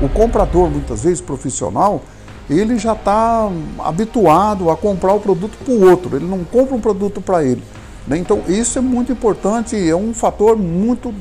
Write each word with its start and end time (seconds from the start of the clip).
O 0.00 0.08
comprador, 0.08 0.70
muitas 0.70 1.02
vezes 1.02 1.20
profissional, 1.20 2.02
ele 2.48 2.78
já 2.78 2.92
está 2.92 3.50
habituado 3.80 4.70
a 4.70 4.76
comprar 4.76 5.12
o 5.12 5.20
produto 5.20 5.58
para 5.62 5.74
o 5.74 5.90
outro, 5.90 6.16
ele 6.16 6.26
não 6.26 6.44
compra 6.44 6.74
um 6.74 6.80
produto 6.80 7.20
para 7.20 7.44
ele. 7.44 7.62
Né? 8.06 8.16
Então, 8.16 8.42
isso 8.48 8.78
é 8.78 8.80
muito 8.80 9.12
importante, 9.12 9.76
é 9.76 9.94
um 9.94 10.14
fator 10.14 10.56
muito 10.56 11.12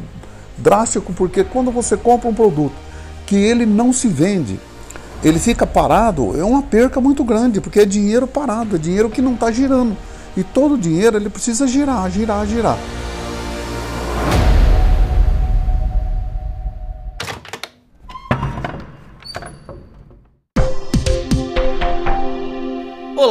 drástico, 0.57 1.11
porque 1.13 1.43
quando 1.43 1.71
você 1.71 1.97
compra 1.97 2.29
um 2.29 2.33
produto 2.33 2.75
que 3.25 3.35
ele 3.35 3.65
não 3.65 3.91
se 3.91 4.07
vende, 4.07 4.59
ele 5.23 5.39
fica 5.39 5.65
parado, 5.65 6.39
é 6.39 6.43
uma 6.43 6.61
perca 6.61 7.01
muito 7.01 7.23
grande, 7.23 7.59
porque 7.59 7.81
é 7.81 7.85
dinheiro 7.85 8.25
parado, 8.27 8.75
é 8.75 8.79
dinheiro 8.79 9.09
que 9.09 9.21
não 9.21 9.33
está 9.33 9.51
girando. 9.51 9.97
E 10.35 10.43
todo 10.43 10.77
dinheiro 10.77 11.17
ele 11.17 11.29
precisa 11.29 11.67
girar, 11.67 12.09
girar, 12.09 12.45
girar. 12.45 12.77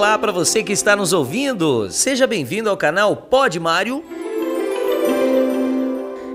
Olá 0.06 0.16
para 0.20 0.30
você 0.30 0.62
que 0.62 0.72
está 0.72 0.94
nos 0.94 1.12
ouvindo. 1.12 1.90
Seja 1.90 2.28
bem-vindo 2.28 2.70
ao 2.70 2.76
canal 2.76 3.16
Pod 3.16 3.58
Mário. 3.58 4.04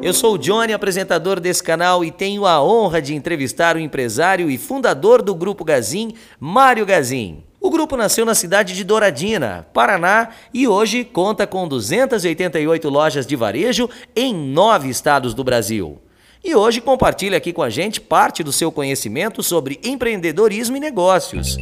Eu 0.02 0.14
sou 0.14 0.36
o 0.36 0.38
Johnny, 0.38 0.74
apresentador 0.74 1.40
desse 1.40 1.64
canal, 1.64 2.04
e 2.04 2.12
tenho 2.12 2.46
a 2.46 2.62
honra 2.62 3.02
de 3.02 3.16
entrevistar 3.16 3.78
o 3.78 3.80
empresário 3.80 4.52
e 4.52 4.58
fundador 4.58 5.22
do 5.22 5.34
Grupo 5.34 5.64
Gazin, 5.64 6.16
Mário 6.38 6.86
Gazin. 6.86 7.46
O 7.62 7.70
grupo 7.70 7.96
nasceu 7.96 8.26
na 8.26 8.36
cidade 8.36 8.76
de 8.76 8.84
Douradina, 8.84 9.66
Paraná, 9.74 10.32
e 10.54 10.68
hoje 10.68 11.06
conta 11.06 11.48
com 11.48 11.66
288 11.66 12.90
lojas 12.90 13.26
de 13.26 13.38
varejo 13.38 13.90
em 14.14 14.34
nove 14.34 14.90
estados 14.90 15.34
do 15.34 15.46
Brasil. 15.46 15.98
E 16.44 16.54
hoje 16.54 16.82
compartilha 16.82 17.38
aqui 17.38 17.54
com 17.54 17.64
a 17.64 17.70
gente 17.70 18.02
parte 18.02 18.44
do 18.44 18.52
seu 18.52 18.70
conhecimento 18.70 19.42
sobre 19.42 19.80
empreendedorismo 19.82 20.76
e 20.76 20.80
negócios. 20.82 21.56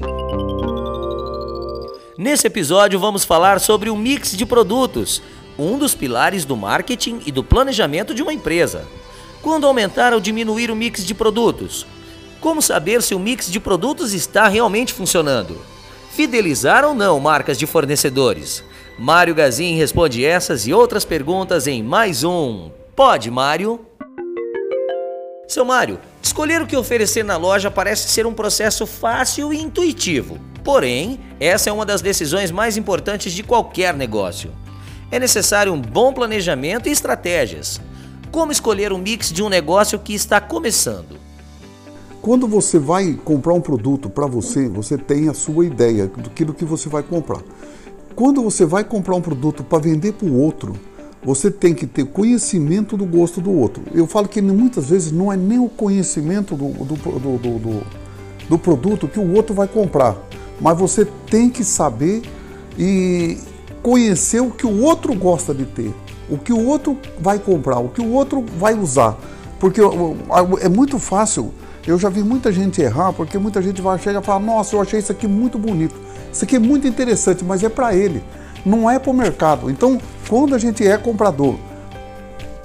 Nesse 2.20 2.48
episódio 2.48 3.00
vamos 3.00 3.24
falar 3.24 3.62
sobre 3.62 3.90
o 3.90 3.96
mix 3.96 4.36
de 4.36 4.46
produtos, 4.46 5.22
um 5.58 5.78
dos 5.78 5.96
pilares 5.96 6.44
do 6.44 6.58
marketing 6.58 7.22
e 7.26 7.32
do 7.32 7.46
planejamento 7.46 8.14
de 8.14 8.22
uma 8.22 8.34
empresa. 8.34 8.86
Quando 9.42 9.66
aumentar 9.66 10.14
ou 10.14 10.20
diminuir 10.20 10.70
o 10.70 10.76
mix 10.76 11.06
de 11.06 11.16
produtos? 11.16 11.88
Como 12.42 12.62
saber 12.62 13.02
se 13.02 13.16
o 13.16 13.20
mix 13.20 13.50
de 13.50 13.58
produtos 13.58 14.14
está 14.14 14.50
realmente 14.50 14.92
funcionando? 14.92 15.62
Fidelizar 16.12 16.84
ou 16.84 16.94
não 16.94 17.22
marcas 17.22 17.58
de 17.58 17.66
fornecedores? 17.66 18.66
Mário 18.98 19.34
Gazin 19.34 19.78
responde 19.78 20.26
essas 20.26 20.68
e 20.68 20.74
outras 20.74 21.06
perguntas 21.06 21.68
em 21.68 21.82
mais 21.82 22.26
um 22.26 22.70
Pode 22.98 23.32
Mário? 23.32 23.80
Seu 25.48 25.64
Mário, 25.64 25.98
escolher 26.22 26.62
o 26.62 26.68
que 26.68 26.76
oferecer 26.76 27.24
na 27.24 27.38
loja 27.38 27.72
parece 27.72 28.10
ser 28.10 28.28
um 28.28 28.34
processo 28.34 28.86
fácil 28.86 29.54
e 29.54 29.62
intuitivo. 29.62 30.38
Porém, 30.64 31.20
essa 31.40 31.70
é 31.70 31.74
uma 31.74 31.86
das 31.86 32.02
decisões 32.02 32.52
mais 32.52 32.78
importantes 32.78 33.34
de 33.34 33.44
qualquer 33.44 33.94
negócio. 33.94 34.52
É 35.12 35.20
necessário 35.20 35.74
um 35.74 35.82
bom 35.82 36.14
planejamento 36.14 36.88
e 36.88 36.92
estratégias. 36.92 37.82
Como 38.32 38.52
escolher 38.52 38.94
um 38.94 38.98
mix 38.98 39.32
de 39.32 39.42
um 39.42 39.50
negócio 39.50 39.98
que 39.98 40.14
está 40.14 40.40
começando? 40.40 41.18
Quando 42.22 42.48
você 42.48 42.78
vai 42.78 43.14
comprar 43.14 43.54
um 43.54 43.62
produto 43.62 44.10
para 44.10 44.28
você, 44.28 44.68
você 44.68 44.98
tem 44.98 45.30
a 45.30 45.34
sua 45.34 45.66
ideia 45.66 46.08
do 46.08 46.30
que, 46.30 46.46
que 46.46 46.66
você 46.66 46.90
vai 46.90 47.02
comprar. 47.02 47.42
Quando 48.14 48.44
você 48.44 48.66
vai 48.66 48.84
comprar 48.84 49.16
um 49.16 49.22
produto 49.22 49.64
para 49.64 49.80
vender 49.80 50.14
para 50.14 50.28
o 50.28 50.38
outro, 50.38 50.74
você 51.24 51.50
tem 51.50 51.74
que 51.74 51.88
ter 51.88 52.06
conhecimento 52.06 52.96
do 52.96 53.06
gosto 53.06 53.42
do 53.42 53.52
outro. 53.52 53.84
Eu 53.94 54.06
falo 54.06 54.28
que 54.28 54.42
muitas 54.42 54.90
vezes 54.90 55.12
não 55.12 55.32
é 55.32 55.38
nem 55.38 55.60
o 55.60 55.70
conhecimento 55.70 56.56
do, 56.56 56.68
do, 56.84 56.96
do, 56.96 57.38
do, 57.38 57.84
do 58.50 58.60
produto 58.60 59.08
que 59.08 59.20
o 59.20 59.34
outro 59.34 59.56
vai 59.56 59.68
comprar, 59.68 60.18
mas 60.60 60.78
você 60.78 61.06
tem 61.30 61.50
que 61.50 61.64
saber 61.64 62.22
e 62.78 63.38
conhecer 63.82 64.42
o 64.42 64.52
que 64.52 64.66
o 64.66 64.82
outro 64.82 65.14
gosta 65.14 65.54
de 65.54 65.66
ter, 65.66 65.94
o 66.30 66.38
que 66.38 66.54
o 66.54 66.66
outro 66.66 66.98
vai 67.20 67.40
comprar, 67.40 67.80
o 67.80 67.90
que 67.90 68.02
o 68.02 68.12
outro 68.12 68.44
vai 68.58 68.74
usar. 68.74 69.18
Porque 69.60 69.82
é 70.62 70.70
muito 70.70 71.00
fácil, 71.00 71.54
eu 71.86 71.98
já 71.98 72.10
vi 72.10 72.24
muita 72.24 72.52
gente 72.52 72.82
errar, 72.82 73.12
porque 73.14 73.38
muita 73.38 73.62
gente 73.62 73.82
vai 73.82 73.98
chegar 74.00 74.22
e 74.22 74.26
falar: 74.26 74.40
Nossa, 74.40 74.76
eu 74.76 74.82
achei 74.82 75.00
isso 75.00 75.12
aqui 75.12 75.28
muito 75.28 75.58
bonito, 75.58 75.96
isso 76.32 76.44
aqui 76.44 76.56
é 76.56 76.60
muito 76.60 76.88
interessante, 76.88 77.44
mas 77.44 77.64
é 77.64 77.70
para 77.70 77.96
ele 77.96 78.24
não 78.66 78.90
é 78.90 79.00
para 79.00 79.12
o 79.12 79.14
mercado. 79.14 79.70
Então, 79.70 80.00
quando 80.28 80.56
a 80.56 80.58
gente 80.58 80.86
é 80.86 80.98
comprador, 80.98 81.56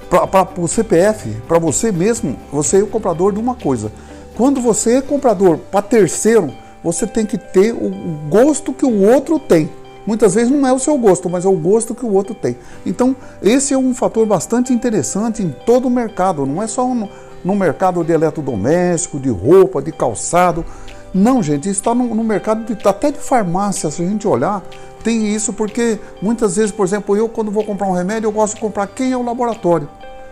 para 0.09 0.61
o 0.61 0.67
CPF, 0.67 1.29
para 1.47 1.59
você 1.59 1.91
mesmo, 1.91 2.37
você 2.51 2.79
é 2.79 2.83
o 2.83 2.87
comprador 2.87 3.33
de 3.33 3.39
uma 3.39 3.55
coisa. 3.55 3.91
Quando 4.35 4.61
você 4.61 4.97
é 4.97 5.01
comprador 5.01 5.57
para 5.57 5.81
terceiro, 5.81 6.53
você 6.85 7.07
tem 7.07 7.25
que 7.25 7.35
ter 7.35 7.73
o 7.73 7.89
gosto 8.29 8.71
que 8.71 8.85
o 8.85 9.01
outro 9.01 9.39
tem. 9.39 9.71
Muitas 10.05 10.35
vezes 10.35 10.51
não 10.51 10.67
é 10.67 10.71
o 10.71 10.77
seu 10.77 10.95
gosto, 10.99 11.27
mas 11.27 11.43
é 11.43 11.47
o 11.47 11.55
gosto 11.55 11.95
que 11.95 12.05
o 12.05 12.13
outro 12.13 12.35
tem. 12.35 12.55
Então, 12.85 13.15
esse 13.41 13.73
é 13.73 13.77
um 13.77 13.91
fator 13.91 14.23
bastante 14.27 14.71
interessante 14.71 15.41
em 15.41 15.49
todo 15.49 15.87
o 15.87 15.89
mercado, 15.89 16.45
não 16.45 16.61
é 16.61 16.67
só 16.67 16.87
no, 16.87 17.09
no 17.43 17.55
mercado 17.55 18.03
de 18.03 18.11
eletrodoméstico, 18.11 19.19
de 19.19 19.29
roupa, 19.29 19.81
de 19.81 19.91
calçado. 19.91 20.63
Não, 21.11 21.41
gente, 21.41 21.67
isso 21.67 21.79
está 21.79 21.95
no, 21.95 22.13
no, 22.13 22.23
mercado 22.23 22.71
de, 22.71 22.87
até 22.87 23.11
de 23.11 23.17
farmácia, 23.17 23.89
se 23.89 24.03
a 24.03 24.05
gente 24.05 24.27
olhar, 24.27 24.61
tem 25.03 25.33
isso 25.33 25.53
porque 25.53 25.99
muitas 26.21 26.55
vezes, 26.55 26.71
por 26.71 26.85
exemplo, 26.85 27.17
eu 27.17 27.27
quando 27.27 27.49
vou 27.49 27.63
comprar 27.63 27.87
um 27.87 27.93
remédio, 27.93 28.27
eu 28.27 28.31
gosto 28.31 28.53
de 28.53 28.61
comprar 28.61 28.85
quem 28.85 29.11
é 29.11 29.17
o 29.17 29.23
laboratório. 29.23 29.89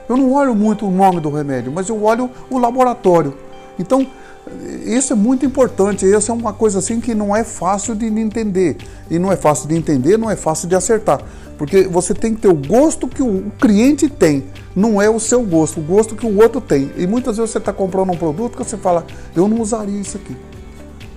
Eu 0.08 0.18
não 0.18 0.34
olho 0.34 0.54
muito 0.54 0.86
o 0.86 0.92
nome 0.92 1.20
do 1.20 1.32
remédio, 1.32 1.72
mas 1.72 1.90
eu 1.90 2.04
olho 2.04 2.30
o 2.48 2.60
laboratório. 2.60 3.36
Então, 3.80 4.06
isso 4.86 5.14
é 5.14 5.16
muito 5.16 5.46
importante. 5.46 6.06
Isso 6.06 6.32
é 6.32 6.34
uma 6.34 6.54
coisa 6.54 6.80
assim 6.80 7.00
que 7.00 7.14
não 7.14 7.36
é 7.36 7.44
fácil 7.44 7.96
de 7.96 8.06
entender. 8.06 8.78
E 9.10 9.18
não 9.20 9.32
é 9.32 9.36
fácil 9.36 9.68
de 9.68 9.76
entender, 9.76 10.18
não 10.18 10.30
é 10.30 10.36
fácil 10.36 10.68
de 10.68 10.76
acertar. 10.76 11.22
Porque 11.58 11.84
você 11.84 12.14
tem 12.14 12.34
que 12.34 12.42
ter 12.42 12.48
o 12.48 12.56
gosto 12.56 13.08
que 13.08 13.22
o 13.22 13.52
cliente 13.60 14.10
tem, 14.10 14.44
não 14.76 15.02
é 15.02 15.10
o 15.10 15.20
seu 15.20 15.44
gosto, 15.44 15.80
o 15.80 15.84
gosto 15.84 16.16
que 16.16 16.26
o 16.26 16.42
outro 16.42 16.60
tem. 16.60 16.92
E 16.98 17.06
muitas 17.06 17.38
vezes 17.38 17.52
você 17.52 17.60
está 17.60 17.72
comprando 17.72 18.12
um 18.12 18.18
produto 18.18 18.58
que 18.58 18.64
você 18.64 18.76
fala, 18.76 19.06
eu 19.36 19.48
não 19.48 19.62
usaria 19.62 20.00
isso 20.00 20.18
aqui 20.18 20.36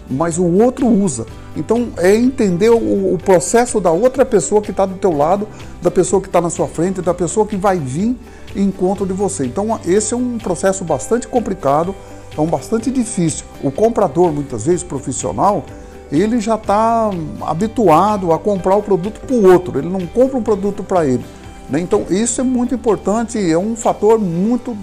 mas 0.09 0.39
o 0.39 0.45
outro 0.45 0.87
usa. 0.87 1.27
Então 1.57 1.89
é 1.97 2.15
entender 2.15 2.71
o, 2.71 3.15
o 3.15 3.19
processo 3.19 3.81
da 3.81 3.91
outra 3.91 4.25
pessoa 4.25 4.61
que 4.61 4.71
está 4.71 4.87
do 4.87 4.95
teu 4.95 5.17
lado, 5.17 5.49
da 5.83 5.91
pessoa 5.91 6.21
que 6.21 6.29
está 6.29 6.41
na 6.41 6.51
sua 6.51 6.69
frente, 6.69 7.01
da 7.03 7.15
pessoa 7.15 7.47
que 7.47 7.57
vai 7.57 7.79
vir 7.79 8.17
em 8.55 8.65
encontro 8.65 9.07
de 9.07 9.13
você. 9.13 9.47
Então 9.47 9.79
esse 9.85 10.15
é 10.15 10.17
um 10.17 10.39
processo 10.39 10.85
bastante 10.85 11.27
complicado, 11.27 11.95
um 12.43 12.47
bastante 12.47 12.91
difícil. 12.91 13.45
O 13.63 13.71
comprador, 13.71 14.33
muitas 14.33 14.67
vezes 14.67 14.83
profissional, 14.83 15.65
ele 16.11 16.41
já 16.41 16.55
está 16.55 17.11
habituado 17.43 18.33
a 18.33 18.39
comprar 18.39 18.77
o 18.77 18.83
produto 18.83 19.21
para 19.21 19.35
o 19.35 19.53
outro, 19.53 19.79
ele 19.79 19.89
não 19.89 20.07
compra 20.07 20.37
um 20.37 20.43
produto 20.43 20.85
para 20.85 21.05
ele. 21.07 21.25
Né? 21.69 21.81
Então 21.81 22.07
isso 22.11 22.41
é 22.41 22.45
muito 22.45 22.75
importante, 22.75 23.39
é 23.39 23.59
um 23.59 23.75
fator 23.75 24.19
muito 24.19 24.77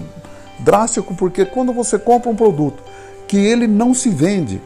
drástico, 0.58 1.14
porque 1.14 1.44
quando 1.44 1.72
você 1.72 1.98
compra 1.98 2.30
um 2.30 2.36
produto 2.36 2.82
que 3.26 3.36
ele 3.36 3.66
não 3.66 3.94
se 3.94 4.10
vende, 4.10 4.60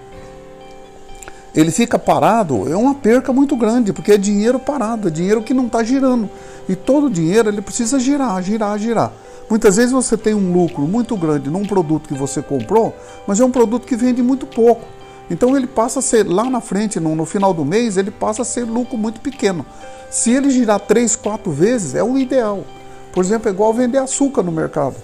ele 1.55 1.71
fica 1.71 1.99
parado, 1.99 2.71
é 2.71 2.77
uma 2.77 2.95
perca 2.95 3.33
muito 3.33 3.57
grande, 3.57 3.93
porque 3.93 4.13
é 4.13 4.19
dinheiro 4.19 4.59
parado, 4.59 5.09
é 5.09 5.11
dinheiro 5.11 5.43
que 5.43 5.55
não 5.55 5.67
está 5.67 5.83
girando. 5.83 6.29
E 6.69 6.77
todo 6.77 7.09
dinheiro 7.09 7.49
ele 7.49 7.63
precisa 7.63 7.99
girar, 7.99 8.43
girar, 8.43 8.79
girar. 8.79 9.13
Muitas 9.49 9.77
vezes 9.77 9.93
você 9.93 10.17
tem 10.17 10.35
um 10.35 10.53
lucro 10.53 10.83
muito 10.83 11.17
grande 11.17 11.49
num 11.49 11.65
produto 11.65 12.09
que 12.09 12.15
você 12.15 12.43
comprou, 12.43 12.95
mas 13.27 13.41
é 13.41 13.45
um 13.45 13.51
produto 13.51 13.87
que 13.87 13.97
vende 13.97 14.23
muito 14.23 14.47
pouco. 14.47 14.85
Então 15.31 15.57
ele 15.57 15.67
passa 15.67 15.99
a 16.01 16.03
ser, 16.03 16.27
lá 16.27 16.45
na 16.45 16.61
frente, 16.61 17.01
no, 17.01 17.15
no 17.15 17.25
final 17.25 17.55
do 17.55 17.65
mês, 17.65 17.97
ele 17.97 18.11
passa 18.11 18.43
a 18.43 18.45
ser 18.45 18.65
lucro 18.65 18.97
muito 18.97 19.21
pequeno. 19.21 19.65
Se 20.11 20.33
ele 20.33 20.51
girar 20.51 20.81
três, 20.81 21.17
quatro 21.17 21.51
vezes, 21.51 21.95
é 21.95 22.03
o 22.03 22.19
ideal. 22.19 22.65
Por 23.13 23.25
exemplo, 23.25 23.49
é 23.49 23.53
igual 23.53 23.73
vender 23.73 23.99
açúcar 23.99 24.43
no 24.43 24.53
mercado. 24.53 24.97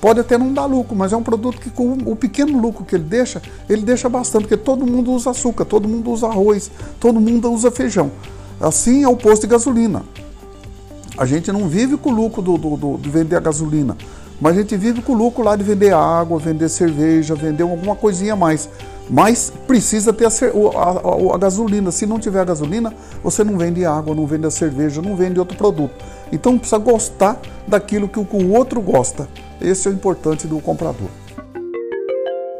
Pode 0.00 0.20
até 0.20 0.38
não 0.38 0.52
dar 0.52 0.64
lucro, 0.64 0.96
mas 0.96 1.12
é 1.12 1.16
um 1.16 1.22
produto 1.22 1.60
que 1.60 1.68
com 1.68 1.92
o 2.06 2.16
pequeno 2.16 2.58
lucro 2.58 2.84
que 2.84 2.94
ele 2.94 3.04
deixa, 3.04 3.42
ele 3.68 3.82
deixa 3.82 4.08
bastante, 4.08 4.42
porque 4.42 4.56
todo 4.56 4.86
mundo 4.86 5.12
usa 5.12 5.30
açúcar, 5.30 5.66
todo 5.66 5.86
mundo 5.86 6.10
usa 6.10 6.26
arroz, 6.26 6.70
todo 6.98 7.20
mundo 7.20 7.52
usa 7.52 7.70
feijão. 7.70 8.10
Assim 8.58 9.04
é 9.04 9.08
o 9.08 9.16
posto 9.16 9.42
de 9.42 9.48
gasolina. 9.48 10.02
A 11.16 11.26
gente 11.26 11.50
não 11.52 11.68
vive 11.68 11.96
com 11.96 12.10
o 12.10 12.14
lucro 12.14 12.40
do, 12.40 12.56
do, 12.56 12.76
do, 12.76 12.98
de 12.98 13.10
vender 13.10 13.36
a 13.36 13.40
gasolina, 13.40 13.96
mas 14.40 14.56
a 14.56 14.60
gente 14.60 14.76
vive 14.76 15.02
com 15.02 15.12
o 15.12 15.16
lucro 15.16 15.42
lá 15.44 15.54
de 15.54 15.62
vender 15.62 15.92
água, 15.92 16.38
vender 16.38 16.68
cerveja, 16.68 17.34
vender 17.34 17.62
alguma 17.62 17.94
coisinha 17.94 18.32
a 18.32 18.36
mais. 18.36 18.68
Mas 19.08 19.52
precisa 19.66 20.12
ter 20.12 20.26
a, 20.26 20.28
a, 20.28 21.32
a, 21.32 21.34
a 21.34 21.38
gasolina. 21.38 21.90
Se 21.90 22.06
não 22.06 22.18
tiver 22.18 22.44
gasolina, 22.46 22.94
você 23.22 23.42
não 23.42 23.58
vende 23.58 23.84
água, 23.84 24.14
não 24.14 24.24
vende 24.24 24.46
a 24.46 24.50
cerveja, 24.50 25.02
não 25.02 25.16
vende 25.16 25.38
outro 25.38 25.58
produto. 25.58 25.92
Então 26.32 26.56
precisa 26.56 26.78
gostar 26.78 27.40
daquilo 27.66 28.08
que 28.08 28.18
o 28.18 28.52
outro 28.52 28.80
gosta. 28.80 29.28
Esse 29.60 29.88
é 29.88 29.90
o 29.90 29.94
importante 29.94 30.46
do 30.46 30.60
comprador. 30.60 31.08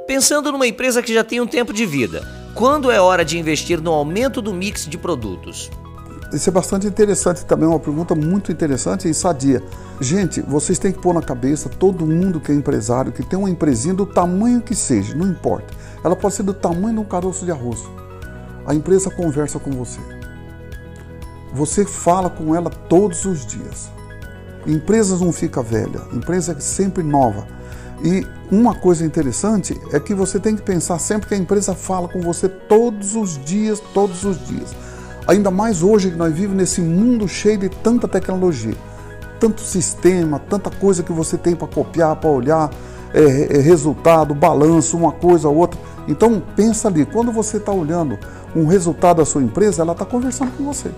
Pensando 0.07 0.51
numa 0.51 0.67
empresa 0.67 1.01
que 1.01 1.15
já 1.15 1.23
tem 1.23 1.41
um 1.41 1.47
tempo 1.47 1.73
de 1.73 1.87
vida, 1.87 2.27
quando 2.55 2.91
é 2.91 3.01
hora 3.01 3.25
de 3.25 3.39
investir 3.39 3.81
no 3.81 3.93
aumento 3.93 4.43
do 4.43 4.53
mix 4.53 4.87
de 4.87 4.99
produtos? 4.99 5.71
Isso 6.33 6.49
é 6.49 6.53
bastante 6.53 6.87
interessante 6.87 7.45
também, 7.45 7.69
uma 7.69 7.81
pergunta 7.81 8.15
muito 8.15 8.53
interessante 8.53 9.09
e 9.09 9.15
sadia. 9.15 9.63
Gente, 10.01 10.41
vocês 10.41 10.79
têm 10.79 10.93
que 10.93 11.01
pôr 11.01 11.13
na 11.13 11.23
cabeça, 11.23 11.69
todo 11.69 12.07
mundo 12.07 12.41
que 12.41 12.53
é 12.53 12.55
empresário, 12.55 13.13
que 13.13 13.23
tem 13.23 13.39
uma 13.39 13.51
empresinha 13.51 13.95
do 13.95 14.07
tamanho 14.07 14.61
que 14.61 14.75
seja, 14.75 15.15
não 15.15 15.27
importa. 15.27 15.75
Ela 16.05 16.15
pode 16.15 16.35
ser 16.35 16.43
do 16.45 16.55
tamanho 16.55 16.95
de 16.95 17.01
um 17.01 17.05
caroço 17.05 17.45
de 17.45 17.51
arroz. 17.51 17.83
A 18.65 18.75
empresa 18.75 19.11
conversa 19.11 19.59
com 19.59 19.71
você. 19.73 20.01
Você 21.53 21.85
fala 21.85 22.31
com 22.31 22.55
ela 22.55 22.71
todos 22.71 23.25
os 23.25 23.45
dias. 23.45 23.91
Empresas 24.67 25.21
não 25.21 25.33
fica 25.33 25.63
velha, 25.63 26.01
empresa 26.13 26.53
é 26.53 26.61
sempre 26.61 27.03
nova. 27.03 27.47
E 28.03 28.27
uma 28.51 28.75
coisa 28.75 29.05
interessante 29.05 29.79
é 29.93 29.99
que 30.01 30.15
você 30.15 30.39
tem 30.39 30.57
que 30.57 30.63
pensar 30.63 30.99
sempre 30.99 31.29
que 31.29 31.35
a 31.35 31.39
empresa 31.39 31.75
fala 31.75 32.09
com 32.09 32.21
você 32.21 32.49
todos 32.49 33.15
os 33.15 33.43
dias, 33.45 33.81
todos 33.93 34.25
os 34.25 34.39
dias. 34.47 34.75
Ainda 35.31 35.49
mais 35.49 35.81
hoje 35.81 36.11
que 36.11 36.17
nós 36.17 36.35
vivemos 36.35 36.57
nesse 36.57 36.81
mundo 36.81 37.29
cheio 37.29 37.57
de 37.57 37.69
tanta 37.69 38.09
tecnologia, 38.09 38.75
tanto 39.39 39.61
sistema, 39.61 40.41
tanta 40.41 40.71
coisa 40.71 41.05
que 41.05 41.13
você 41.13 41.39
tem 41.39 41.55
para 41.55 41.69
copiar, 41.69 42.17
para 42.17 42.29
olhar, 42.29 42.69
é, 43.15 43.59
é, 43.59 43.61
resultado, 43.61 44.35
balanço, 44.35 44.97
uma 44.97 45.13
coisa 45.13 45.49
ou 45.49 45.55
outra. 45.55 45.79
Então 46.09 46.43
pensa 46.57 46.89
ali, 46.89 47.07
quando 47.07 47.31
você 47.31 47.59
está 47.59 47.71
olhando 47.71 48.19
um 48.57 48.67
resultado 48.67 49.19
da 49.19 49.25
sua 49.25 49.41
empresa, 49.41 49.83
ela 49.83 49.93
está 49.93 50.05
conversando 50.05 50.51
com 50.57 50.65
você. 50.65 50.91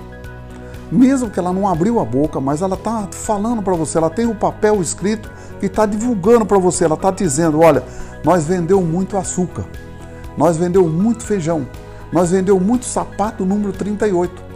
Mesmo 0.90 1.28
que 1.28 1.38
ela 1.38 1.52
não 1.52 1.68
abriu 1.68 2.00
a 2.00 2.04
boca, 2.06 2.40
mas 2.40 2.62
ela 2.62 2.76
está 2.76 3.06
falando 3.10 3.60
para 3.60 3.74
você, 3.74 3.98
ela 3.98 4.08
tem 4.08 4.24
o 4.24 4.34
papel 4.34 4.80
escrito 4.80 5.30
que 5.60 5.66
está 5.66 5.84
divulgando 5.84 6.46
para 6.46 6.56
você, 6.56 6.86
ela 6.86 6.94
está 6.94 7.10
dizendo, 7.10 7.60
olha, 7.60 7.84
nós 8.24 8.46
vendeu 8.46 8.80
muito 8.80 9.18
açúcar, 9.18 9.66
nós 10.38 10.56
vendeu 10.56 10.88
muito 10.88 11.22
feijão, 11.22 11.66
nós 12.12 12.30
vendeu 12.30 12.60
muito 12.60 12.84
sapato 12.84 13.44
número 13.44 13.72
38. 13.72 14.52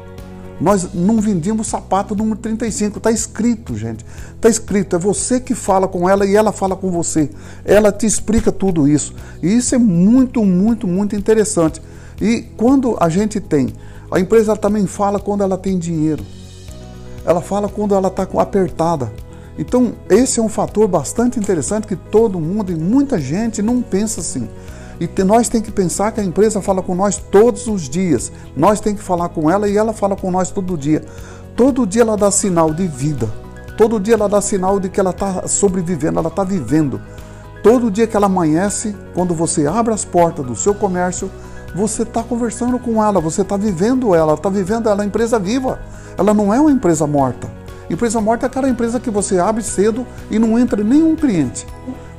Nós 0.60 0.94
não 0.94 1.20
vendíamos 1.20 1.66
sapato 1.66 2.14
número 2.14 2.38
35. 2.38 2.98
Está 2.98 3.10
escrito, 3.10 3.76
gente. 3.76 4.04
Está 4.34 4.48
escrito. 4.48 4.96
É 4.96 4.98
você 4.98 5.38
que 5.40 5.54
fala 5.54 5.86
com 5.86 6.08
ela 6.08 6.24
e 6.26 6.34
ela 6.34 6.52
fala 6.52 6.76
com 6.76 6.90
você. 6.90 7.30
Ela 7.64 7.92
te 7.92 8.06
explica 8.06 8.50
tudo 8.50 8.88
isso. 8.88 9.14
E 9.42 9.54
isso 9.54 9.74
é 9.74 9.78
muito, 9.78 10.44
muito, 10.44 10.86
muito 10.86 11.14
interessante. 11.14 11.80
E 12.20 12.42
quando 12.56 12.96
a 13.00 13.08
gente 13.08 13.40
tem, 13.40 13.72
a 14.10 14.18
empresa 14.18 14.56
também 14.56 14.86
fala 14.86 15.18
quando 15.18 15.42
ela 15.42 15.58
tem 15.58 15.78
dinheiro. 15.78 16.24
Ela 17.24 17.40
fala 17.40 17.68
quando 17.68 17.94
ela 17.94 18.08
está 18.08 18.22
apertada. 18.22 19.12
Então, 19.58 19.94
esse 20.08 20.38
é 20.38 20.42
um 20.42 20.48
fator 20.48 20.86
bastante 20.86 21.38
interessante 21.38 21.86
que 21.86 21.96
todo 21.96 22.38
mundo 22.38 22.70
e 22.70 22.76
muita 22.76 23.18
gente 23.18 23.62
não 23.62 23.82
pensa 23.82 24.20
assim. 24.20 24.48
E 24.98 25.22
nós 25.22 25.48
tem 25.48 25.60
que 25.60 25.70
pensar 25.70 26.12
que 26.12 26.20
a 26.20 26.24
empresa 26.24 26.62
fala 26.62 26.82
com 26.82 26.94
nós 26.94 27.18
todos 27.18 27.66
os 27.66 27.88
dias. 27.88 28.32
Nós 28.56 28.80
tem 28.80 28.94
que 28.94 29.02
falar 29.02 29.28
com 29.28 29.50
ela 29.50 29.68
e 29.68 29.76
ela 29.76 29.92
fala 29.92 30.16
com 30.16 30.30
nós 30.30 30.50
todo 30.50 30.76
dia. 30.76 31.04
Todo 31.54 31.86
dia 31.86 32.02
ela 32.02 32.16
dá 32.16 32.30
sinal 32.30 32.72
de 32.72 32.86
vida. 32.86 33.28
Todo 33.76 34.00
dia 34.00 34.14
ela 34.14 34.28
dá 34.28 34.40
sinal 34.40 34.80
de 34.80 34.88
que 34.88 34.98
ela 34.98 35.10
está 35.10 35.46
sobrevivendo, 35.46 36.18
ela 36.18 36.28
está 36.28 36.44
vivendo. 36.44 37.00
Todo 37.62 37.90
dia 37.90 38.06
que 38.06 38.16
ela 38.16 38.26
amanhece, 38.26 38.96
quando 39.14 39.34
você 39.34 39.66
abre 39.66 39.92
as 39.92 40.04
portas 40.04 40.46
do 40.46 40.54
seu 40.54 40.74
comércio, 40.74 41.30
você 41.74 42.04
está 42.04 42.22
conversando 42.22 42.78
com 42.78 43.04
ela, 43.04 43.20
você 43.20 43.42
está 43.42 43.56
vivendo 43.56 44.14
ela, 44.14 44.34
está 44.34 44.48
vivendo 44.48 44.88
ela, 44.88 45.02
a 45.02 45.06
empresa 45.06 45.38
viva. 45.38 45.78
Ela 46.16 46.32
não 46.32 46.54
é 46.54 46.60
uma 46.60 46.70
empresa 46.70 47.06
morta. 47.06 47.50
Empresa 47.90 48.20
morta 48.20 48.46
é 48.46 48.48
aquela 48.48 48.68
empresa 48.68 48.98
que 48.98 49.10
você 49.10 49.38
abre 49.38 49.62
cedo 49.62 50.06
e 50.30 50.38
não 50.38 50.58
entra 50.58 50.82
nenhum 50.82 51.14
cliente. 51.14 51.66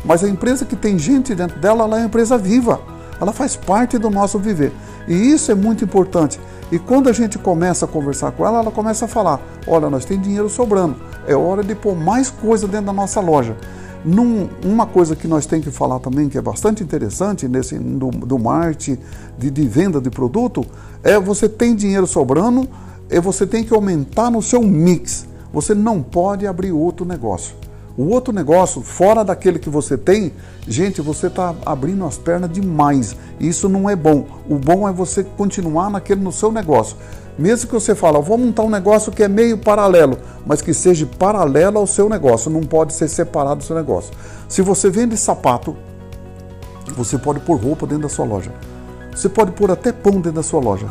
Mas 0.06 0.24
a 0.24 0.30
empresa 0.30 0.66
que 0.66 0.76
tem 0.76 0.98
gente 0.98 1.36
dentro 1.36 1.60
dela, 1.60 1.84
ela 1.84 1.98
é 1.98 2.00
uma 2.02 2.08
empresa 2.08 2.38
viva. 2.38 2.80
Ela 3.20 3.34
faz 3.34 3.56
parte 3.56 3.98
do 3.98 4.10
nosso 4.10 4.38
viver. 4.38 4.72
E 5.08 5.14
isso 5.14 5.52
é 5.52 5.56
muito 5.56 5.84
importante. 5.84 6.40
E 6.72 6.78
quando 6.78 7.10
a 7.10 7.14
gente 7.14 7.38
começa 7.38 7.86
a 7.86 7.88
conversar 7.88 8.32
com 8.32 8.46
ela, 8.46 8.60
ela 8.60 8.72
começa 8.72 9.06
a 9.06 9.08
falar: 9.08 9.40
olha, 9.66 9.90
nós 9.90 10.06
temos 10.06 10.24
dinheiro 10.24 10.50
sobrando, 10.50 10.96
é 11.26 11.36
hora 11.36 11.64
de 11.64 11.74
pôr 11.74 11.96
mais 11.96 12.30
coisa 12.30 12.68
dentro 12.68 12.88
da 12.88 12.94
nossa 12.94 13.20
loja. 13.20 13.56
Num, 14.06 14.48
uma 14.64 14.86
coisa 14.86 15.16
que 15.16 15.28
nós 15.28 15.46
temos 15.46 15.66
que 15.66 15.72
falar 15.72 16.00
também, 16.00 16.30
que 16.30 16.38
é 16.38 16.42
bastante 16.42 16.84
interessante 16.84 17.48
nesse 17.48 17.78
do, 17.78 18.10
do 18.10 18.38
marketing, 18.38 19.00
de, 19.38 19.50
de 19.50 19.68
venda 19.68 20.00
de 20.00 20.10
produto, 20.10 20.66
é 21.04 21.20
você 21.20 21.50
tem 21.50 21.76
dinheiro 21.76 22.06
sobrando, 22.06 22.68
e 23.10 23.20
você 23.20 23.48
tem 23.48 23.64
que 23.64 23.74
aumentar 23.74 24.30
no 24.30 24.42
seu 24.42 24.62
mix. 24.62 25.26
Você 25.52 25.74
não 25.74 26.02
pode 26.02 26.46
abrir 26.46 26.72
outro 26.72 27.06
negócio. 27.06 27.56
O 27.98 28.10
outro 28.10 28.32
negócio, 28.32 28.84
fora 28.84 29.24
daquele 29.24 29.58
que 29.58 29.72
você 29.72 29.98
tem, 29.98 30.32
gente, 30.68 31.02
você 31.02 31.26
está 31.28 31.56
abrindo 31.66 32.06
as 32.06 32.16
pernas 32.16 32.52
demais. 32.52 33.16
Isso 33.40 33.68
não 33.68 33.90
é 33.90 33.96
bom. 33.96 34.28
O 34.48 34.56
bom 34.56 34.88
é 34.88 34.94
você 34.94 35.24
continuar 35.24 35.90
naquele 35.90 36.22
no 36.22 36.32
seu 36.32 36.52
negócio. 36.52 36.96
Mesmo 37.40 37.68
que 37.68 37.74
você 37.74 37.96
fale, 37.96 38.22
vou 38.22 38.38
montar 38.38 38.62
um 38.62 38.70
negócio 38.70 39.12
que 39.12 39.24
é 39.24 39.28
meio 39.28 39.58
paralelo, 39.58 40.20
mas 40.46 40.62
que 40.62 40.76
seja 40.76 41.08
paralelo 41.18 41.80
ao 41.80 41.88
seu 41.88 42.08
negócio, 42.08 42.52
não 42.52 42.62
pode 42.62 42.94
ser 42.94 43.08
separado 43.08 43.58
do 43.58 43.64
seu 43.64 43.76
negócio. 43.76 44.12
Se 44.48 44.62
você 44.62 44.92
vende 44.92 45.18
sapato, 45.18 45.76
você 46.96 47.18
pode 47.18 47.40
pôr 47.40 47.60
roupa 47.60 47.88
dentro 47.88 48.04
da 48.04 48.10
sua 48.10 48.26
loja. 48.26 48.52
Você 49.12 49.28
pode 49.28 49.52
pôr 49.52 49.72
até 49.72 49.92
pão 49.92 50.14
dentro 50.14 50.34
da 50.34 50.44
sua 50.44 50.60
loja, 50.60 50.88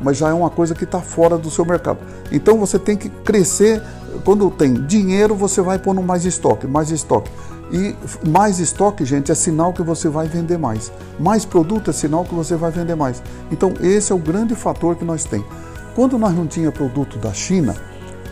mas 0.00 0.18
já 0.18 0.28
é 0.28 0.32
uma 0.32 0.50
coisa 0.50 0.74
que 0.74 0.84
está 0.84 1.00
fora 1.00 1.38
do 1.38 1.50
seu 1.50 1.64
mercado. 1.64 1.98
Então 2.30 2.58
você 2.58 2.78
tem 2.78 2.96
que 2.96 3.08
crescer 3.08 3.82
quando 4.24 4.50
tem 4.50 4.74
dinheiro, 4.86 5.34
você 5.34 5.60
vai 5.60 5.78
pondo 5.78 6.02
mais 6.02 6.24
estoque, 6.24 6.66
mais 6.66 6.90
estoque. 6.90 7.30
E 7.72 7.94
mais 8.28 8.58
estoque, 8.58 9.04
gente, 9.04 9.30
é 9.30 9.34
sinal 9.34 9.72
que 9.72 9.82
você 9.82 10.08
vai 10.08 10.26
vender 10.26 10.58
mais. 10.58 10.92
Mais 11.18 11.44
produto 11.44 11.90
é 11.90 11.92
sinal 11.92 12.24
que 12.24 12.34
você 12.34 12.56
vai 12.56 12.70
vender 12.70 12.96
mais. 12.96 13.22
Então, 13.50 13.72
esse 13.80 14.10
é 14.10 14.14
o 14.14 14.18
grande 14.18 14.56
fator 14.56 14.96
que 14.96 15.04
nós 15.04 15.24
temos. 15.24 15.46
Quando 15.94 16.18
nós 16.18 16.34
não 16.34 16.46
tinha 16.46 16.72
produto 16.72 17.18
da 17.18 17.32
China, 17.32 17.76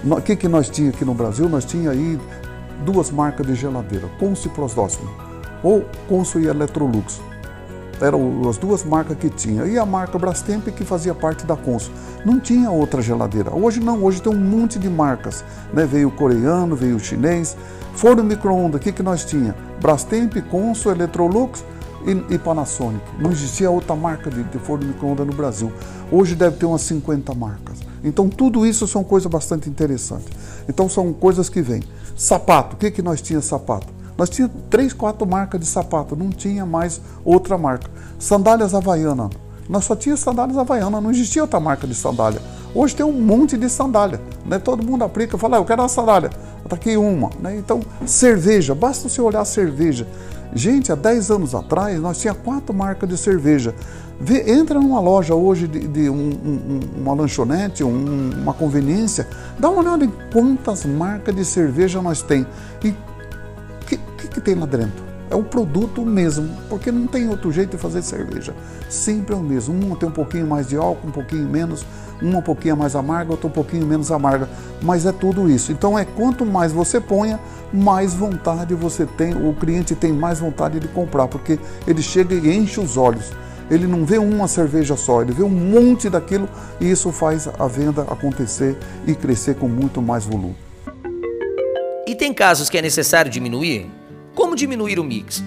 o 0.05 0.21
que, 0.21 0.35
que 0.35 0.49
nós 0.49 0.69
tinha 0.69 0.91
aqui 0.91 1.05
no 1.05 1.15
Brasil? 1.15 1.49
Nós 1.49 1.65
tinha 1.65 1.91
aí 1.91 2.19
duas 2.85 3.11
marcas 3.11 3.47
de 3.47 3.55
geladeira, 3.55 4.09
Consul 4.19 4.51
e 4.51 4.55
Prosdóximo, 4.55 5.09
ou 5.63 5.85
Consul 6.09 6.41
e 6.41 6.47
Electrolux. 6.47 7.21
Eram 8.01 8.49
as 8.49 8.57
duas 8.57 8.85
marcas 8.85 9.17
que 9.17 9.29
tinha. 9.29 9.65
E 9.65 9.79
a 9.79 9.85
marca 9.85 10.19
Brastemp 10.19 10.69
que 10.69 10.85
fazia 10.85 11.15
parte 11.15 11.45
da 11.45 11.57
Consul. 11.57 11.93
Não 12.25 12.39
tinha 12.39 12.71
outra 12.71 13.03
geladeira. 13.03 13.55
Hoje 13.55 13.81
não, 13.81 14.03
hoje 14.05 14.23
tem 14.23 14.33
um 14.33 14.39
monte 14.39 14.79
de 14.79 14.89
marcas. 14.89 15.45
Né? 15.73 15.85
Veio 15.85 16.09
o 16.09 16.13
coreano, 16.13 16.77
veio 16.77 16.99
chinês. 16.99 17.57
Forno 17.95 18.23
micro-ondas, 18.23 18.81
o 18.81 18.85
que, 18.85 18.93
que 18.93 19.03
nós 19.03 19.25
tinha? 19.25 19.55
Brastemp, 19.81 20.37
Consul, 20.49 20.93
Electrolux 20.93 21.65
e, 22.07 22.35
e, 22.35 22.39
Panasonic. 22.39 23.05
Não 23.19 23.33
existia 23.33 23.71
outra 23.71 23.97
marca 23.97 24.31
de, 24.31 24.45
de 24.45 24.59
forno 24.59 24.87
micro-ondas 24.87 25.27
no 25.27 25.33
Brasil. 25.33 25.73
Hoje 26.11 26.37
deve 26.37 26.57
ter 26.57 26.67
umas 26.67 26.83
50 26.83 27.35
marcas. 27.35 27.79
Então 28.05 28.29
tudo 28.29 28.65
isso 28.65 28.87
são 28.87 29.03
coisas 29.03 29.31
bastante 29.31 29.69
interessantes. 29.69 30.29
Então 30.69 30.89
são 30.89 31.13
coisas 31.13 31.49
que 31.49 31.61
vêm. 31.61 31.83
Sapato, 32.17 32.77
o 32.77 32.79
que, 32.79 32.91
que 32.91 33.03
nós 33.03 33.21
tinha 33.21 33.41
sapato? 33.41 33.98
Nós 34.19 34.29
tínhamos 34.29 34.57
três, 34.69 34.93
quatro 34.93 35.25
marcas 35.25 35.61
de 35.61 35.67
sapato, 35.67 36.17
não 36.17 36.31
tinha 36.31 36.67
mais 36.67 37.01
outra 37.25 37.57
marca. 37.57 37.89
Sandálias 38.19 38.75
Havaiana. 38.75 39.31
Nós 39.69 39.85
só 39.85 39.95
tinha 39.95 40.17
sandálias 40.17 40.59
Havaiana, 40.59 41.01
não 41.01 41.13
existia 41.13 41.43
outra 41.43 41.61
marca 41.61 41.87
de 41.87 41.95
sandália. 41.95 42.41
Hoje 42.75 42.97
tem 42.97 43.07
um 43.07 43.13
monte 43.13 43.57
de 43.57 43.69
sandália. 43.69 44.21
Né? 44.45 44.59
Todo 44.59 44.85
mundo 44.85 45.05
aplica, 45.05 45.39
fala, 45.39 45.57
ah, 45.57 45.61
eu 45.61 45.65
quero 45.65 45.83
uma 45.83 45.89
sandália. 45.89 46.31
Está 46.65 46.75
aqui 46.75 46.97
uma. 46.97 47.31
Né? 47.39 47.59
Então, 47.59 47.81
cerveja, 48.05 48.75
basta 48.75 49.09
você 49.09 49.21
olhar 49.21 49.43
a 49.43 49.45
cerveja. 49.45 50.05
Gente, 50.53 50.91
há 50.91 50.97
10 50.97 51.31
anos 51.31 51.55
atrás 51.55 52.01
nós 52.01 52.19
tinha 52.19 52.35
quatro 52.35 52.75
marcas 52.75 53.09
de 53.09 53.17
cerveja. 53.17 53.73
Vê, 54.21 54.51
entra 54.51 54.81
numa 54.81 54.99
loja 54.99 55.35
hoje 55.35 55.69
de, 55.69 55.87
de 55.87 56.11
um, 56.11 56.31
um, 56.31 56.81
uma 56.97 57.15
lanchonete, 57.15 57.85
um, 57.85 58.31
uma 58.43 58.53
conveniência, 58.53 59.29
dá 59.59 59.71
uma 59.71 59.81
olhada 59.81 60.05
em 60.05 60.13
quantas 60.33 60.85
marcas 60.85 61.37
de 61.37 61.45
cerveja 61.45 62.03
nós 62.03 62.21
tem 62.21 62.45
e 62.83 62.93
tem 64.49 64.55
lá 64.55 64.65
dentro. 64.65 65.05
É 65.31 65.37
o 65.37 65.43
produto 65.43 66.01
mesmo, 66.07 66.49
porque 66.71 66.91
não 66.91 67.07
tem 67.07 67.29
outro 67.29 67.53
jeito 67.53 67.73
de 67.73 67.77
fazer 67.77 68.01
cerveja. 68.01 68.55
Sempre 68.89 69.35
é 69.35 69.37
o 69.37 69.43
mesmo. 69.43 69.75
Uma 69.75 69.95
tem 69.95 70.09
um 70.09 70.13
pouquinho 70.13 70.47
mais 70.47 70.69
de 70.69 70.77
álcool, 70.77 71.09
um 71.09 71.11
pouquinho 71.11 71.47
menos, 71.47 71.85
uma 72.23 72.39
um 72.39 72.43
pouquinho 72.43 72.75
mais 72.75 72.97
amarga, 72.97 73.33
outra 73.33 73.47
um 73.47 73.51
pouquinho 73.51 73.87
menos 73.87 74.11
amarga. 74.11 74.49
Mas 74.81 75.05
é 75.05 75.13
tudo 75.13 75.51
isso. 75.51 75.71
Então 75.71 75.99
é 75.99 76.05
quanto 76.07 76.47
mais 76.47 76.73
você 76.73 76.99
ponha, 76.99 77.39
mais 77.71 78.15
vontade 78.15 78.75
você 78.75 79.05
tem, 79.05 79.35
o 79.35 79.53
cliente 79.53 79.95
tem 79.95 80.15
mais 80.15 80.41
vontade 80.41 80.81
de 80.81 80.89
comprar, 80.89 81.29
porque 81.29 81.59
ele 81.87 82.01
chega 82.01 82.35
e 82.35 82.57
enche 82.57 82.81
os 82.81 82.97
olhos. 82.97 83.31
Ele 83.71 83.87
não 83.87 84.07
vê 84.07 84.17
uma 84.17 84.49
cerveja 84.49 84.97
só, 84.97 85.21
ele 85.21 85.33
vê 85.33 85.43
um 85.43 85.51
monte 85.51 86.09
daquilo 86.09 86.49
e 86.81 86.91
isso 86.91 87.13
faz 87.13 87.47
a 87.47 87.67
venda 87.67 88.01
acontecer 88.05 88.79
e 89.07 89.15
crescer 89.15 89.57
com 89.57 89.69
muito 89.69 90.01
mais 90.01 90.25
volume. 90.25 90.57
E 92.07 92.15
tem 92.15 92.33
casos 92.33 92.71
que 92.71 92.79
é 92.79 92.83
necessário 92.83 93.31
diminuir? 93.31 93.98
Como 94.39 94.55
diminuir 94.55 95.01
o 95.01 95.05
mix? 95.05 95.43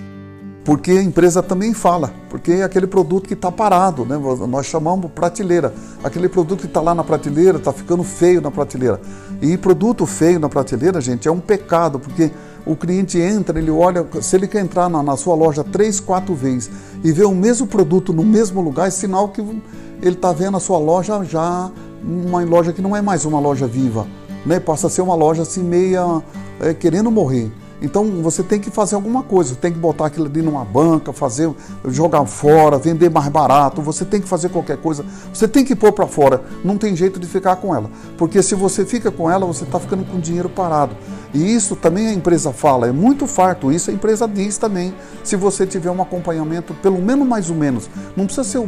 Porque 0.65 0.91
a 0.91 1.01
empresa 1.01 1.41
também 1.41 1.73
fala, 1.73 2.13
porque 2.29 2.51
é 2.51 2.63
aquele 2.63 2.85
produto 2.85 3.25
que 3.25 3.35
está 3.35 3.49
parado, 3.49 4.05
né? 4.05 4.19
nós 4.49 4.65
chamamos 4.65 5.09
prateleira. 5.09 5.73
Aquele 6.03 6.27
produto 6.27 6.59
que 6.59 6.65
está 6.65 6.81
lá 6.81 6.93
na 6.93 7.01
prateleira, 7.01 7.57
está 7.57 7.71
ficando 7.71 8.03
feio 8.03 8.41
na 8.41 8.51
prateleira. 8.51 8.99
E 9.41 9.55
produto 9.57 10.05
feio 10.05 10.41
na 10.41 10.49
prateleira, 10.49 10.99
gente, 10.99 11.25
é 11.25 11.31
um 11.31 11.39
pecado, 11.39 12.01
porque 12.01 12.31
o 12.65 12.75
cliente 12.75 13.17
entra, 13.17 13.57
ele 13.57 13.71
olha, 13.71 14.05
se 14.21 14.35
ele 14.35 14.45
quer 14.45 14.59
entrar 14.59 14.89
na, 14.89 15.01
na 15.01 15.15
sua 15.15 15.35
loja 15.35 15.63
três, 15.63 16.01
quatro 16.01 16.35
vezes 16.35 16.69
e 17.01 17.13
ver 17.13 17.23
o 17.23 17.33
mesmo 17.33 17.67
produto 17.67 18.11
no 18.11 18.25
mesmo 18.25 18.59
lugar, 18.59 18.89
é 18.89 18.91
sinal 18.91 19.29
que 19.29 19.39
ele 19.39 20.15
está 20.15 20.33
vendo 20.33 20.57
a 20.57 20.59
sua 20.59 20.77
loja 20.77 21.23
já 21.23 21.71
uma 22.03 22.43
loja 22.43 22.73
que 22.73 22.81
não 22.81 22.93
é 22.93 23.01
mais 23.01 23.23
uma 23.23 23.39
loja 23.39 23.65
viva, 23.67 24.05
né? 24.45 24.59
passa 24.59 24.87
a 24.87 24.89
ser 24.89 25.01
uma 25.01 25.15
loja 25.15 25.43
assim 25.43 25.63
meia 25.63 26.21
é, 26.59 26.73
querendo 26.73 27.09
morrer. 27.09 27.49
Então 27.81 28.05
você 28.21 28.43
tem 28.43 28.59
que 28.59 28.69
fazer 28.69 28.93
alguma 28.93 29.23
coisa, 29.23 29.55
tem 29.55 29.73
que 29.73 29.79
botar 29.79 30.05
aquilo 30.05 30.27
ali 30.27 30.41
numa 30.41 30.63
banca, 30.63 31.11
fazer, 31.11 31.51
jogar 31.87 32.23
fora, 32.25 32.77
vender 32.77 33.09
mais 33.09 33.27
barato, 33.27 33.81
você 33.81 34.05
tem 34.05 34.21
que 34.21 34.27
fazer 34.27 34.49
qualquer 34.49 34.77
coisa, 34.77 35.03
você 35.33 35.47
tem 35.47 35.65
que 35.65 35.75
pôr 35.75 35.91
para 35.91 36.05
fora, 36.05 36.43
não 36.63 36.77
tem 36.77 36.95
jeito 36.95 37.19
de 37.19 37.25
ficar 37.25 37.55
com 37.55 37.75
ela, 37.75 37.89
porque 38.17 38.43
se 38.43 38.53
você 38.53 38.85
fica 38.85 39.09
com 39.09 39.29
ela, 39.29 39.45
você 39.47 39.63
está 39.63 39.79
ficando 39.79 40.05
com 40.05 40.19
dinheiro 40.19 40.47
parado. 40.47 40.95
E 41.33 41.55
isso 41.55 41.77
também 41.77 42.07
a 42.07 42.13
empresa 42.13 42.51
fala, 42.51 42.87
é 42.87 42.91
muito 42.91 43.25
farto, 43.25 43.71
isso 43.71 43.89
a 43.89 43.93
empresa 43.93 44.27
diz 44.27 44.57
também, 44.57 44.93
se 45.23 45.35
você 45.37 45.65
tiver 45.65 45.89
um 45.89 46.01
acompanhamento, 46.01 46.73
pelo 46.75 47.01
menos 47.01 47.25
mais 47.25 47.49
ou 47.49 47.55
menos, 47.55 47.89
não 48.17 48.25
precisa 48.25 48.43
ser 48.43 48.59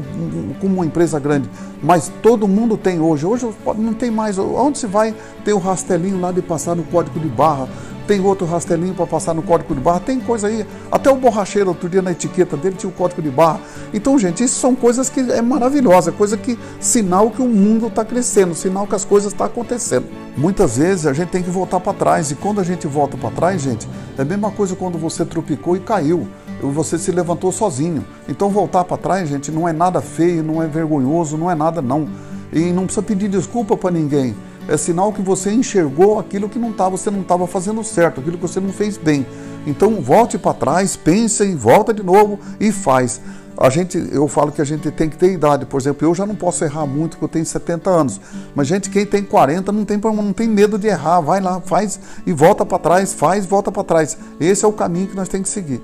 como 0.62 0.76
uma 0.76 0.86
empresa 0.86 1.20
grande, 1.20 1.50
mas 1.84 2.12
todo 2.22 2.48
mundo 2.48 2.78
tem 2.78 3.02
hoje, 3.02 3.26
hoje 3.26 3.50
não 3.78 3.94
tem 3.94 4.10
mais, 4.10 4.40
onde 4.40 4.78
se 4.78 4.88
vai 4.88 5.14
ter 5.44 5.52
o 5.52 5.60
rastelinho 5.60 6.20
lá 6.22 6.32
de 6.32 6.42
passar 6.42 6.74
no 6.74 6.84
código 6.84 7.20
de 7.20 7.28
barra, 7.28 7.68
tem 8.08 8.20
outro 8.22 8.46
rastelinho 8.46 8.94
para 8.94 9.08
passar 9.08 9.34
no 9.34 9.42
código 9.42 9.74
de 9.74 9.82
barra, 9.82 10.00
tem 10.00 10.20
coisa 10.20 10.48
aí. 10.48 10.66
Até 10.92 11.10
o 11.10 11.16
borracheiro, 11.16 11.70
outro 11.70 11.88
dia 11.88 12.02
na 12.02 12.12
etiqueta 12.12 12.58
dele 12.58 12.76
tinha 12.78 12.90
o 12.90 12.94
código 12.94 13.22
de 13.22 13.30
barra. 13.30 13.62
Então, 13.94 14.18
gente, 14.20 14.44
isso 14.44 14.60
são 14.60 14.76
coisas 14.76 15.10
que 15.10 15.20
é 15.20 15.42
maravilhosa, 15.42 16.12
coisa 16.12 16.38
que 16.38 16.58
sinal 16.80 17.32
que 17.32 17.42
o 17.42 17.48
mundo 17.48 17.88
está 17.88 18.04
crescendo, 18.04 18.54
sinal 18.54 18.86
que 18.86 18.96
as 18.96 19.06
coisas 19.06 19.32
estão 19.32 19.48
tá 19.48 19.52
acontecendo. 19.54 20.06
Muitas 20.36 20.78
vezes 20.78 21.06
a 21.06 21.14
gente 21.14 21.30
tem 21.30 21.44
que 21.44 21.50
voltar 21.50 21.80
para 21.80 21.94
trás 21.94 22.32
e 22.32 22.36
quando 22.36 22.60
a 22.60 22.64
gente 22.64 22.88
volta 22.88 23.18
para 23.18 23.32
trás, 23.32 23.62
gente, 23.62 23.88
é 24.18 24.22
a 24.22 24.26
mesma 24.26 24.52
coisa 24.52 24.76
quando 24.76 24.98
você 24.98 25.26
tropicou 25.26 25.76
e 25.76 25.80
caiu. 25.80 26.28
Você 26.62 26.98
se 26.98 27.12
levantou 27.12 27.52
sozinho. 27.52 28.06
Então 28.28 28.50
voltar 28.50 28.86
para 28.86 28.96
trás, 28.96 29.28
gente, 29.28 29.52
não 29.52 29.68
é 29.68 29.74
nada 29.74 30.02
feio, 30.02 30.42
não 30.42 30.64
é 30.64 30.68
vergonhoso, 30.68 31.38
não 31.38 31.52
é 31.52 31.56
nada 31.56 31.82
não. 31.82 32.08
E 32.54 32.72
não 32.72 32.86
precisa 32.86 33.04
pedir 33.04 33.28
desculpa 33.28 33.76
para 33.76 33.92
ninguém 33.92 34.34
é 34.68 34.78
sinal 34.78 35.12
que 35.12 35.22
você 35.22 35.52
enxergou 35.52 36.20
aquilo 36.20 36.50
que 36.50 36.60
não 36.60 36.72
tá, 36.72 36.88
você 36.88 37.12
não 37.12 37.22
estava 37.22 37.46
fazendo 37.48 37.84
certo, 37.84 38.22
aquilo 38.22 38.38
que 38.38 38.42
você 38.42 38.60
não 38.60 38.72
fez 38.72 38.98
bem. 38.98 39.26
Então 39.66 40.02
volte 40.02 40.38
para 40.38 40.54
trás, 40.54 40.96
pense 40.96 41.44
e 41.44 41.56
volta 41.56 41.94
de 41.94 42.04
novo 42.04 42.40
e 42.60 42.72
faz. 42.72 43.22
A 43.58 43.70
gente, 43.70 43.98
eu 44.12 44.28
falo 44.28 44.52
que 44.52 44.62
a 44.62 44.66
gente 44.66 44.90
tem 44.92 45.08
que 45.08 45.16
ter 45.16 45.32
idade. 45.32 45.66
Por 45.66 45.80
exemplo, 45.80 46.08
eu 46.08 46.16
já 46.16 46.26
não 46.26 46.36
posso 46.36 46.64
errar 46.64 46.88
muito, 46.88 47.12
porque 47.12 47.26
eu 47.26 47.30
tenho 47.30 47.46
70 47.46 47.90
anos. 47.90 48.20
Mas 48.56 48.68
gente, 48.68 48.90
quem 48.90 49.06
tem 49.06 49.24
40 49.24 49.72
não 49.72 49.86
tem, 49.86 49.98
não 49.98 50.34
tem 50.34 50.48
medo 50.48 50.78
de 50.78 50.88
errar. 50.88 51.22
Vai 51.22 51.40
lá, 51.40 51.62
faz 51.62 52.00
e 52.26 52.34
volta 52.34 52.66
para 52.66 52.80
trás, 52.80 53.14
faz, 53.14 53.46
volta 53.46 53.72
para 53.72 53.84
trás. 53.84 54.18
Esse 54.40 54.66
é 54.66 54.68
o 54.68 54.74
caminho 54.74 55.08
que 55.08 55.16
nós 55.16 55.30
temos 55.30 55.50
que 55.50 55.54
seguir. 55.54 55.82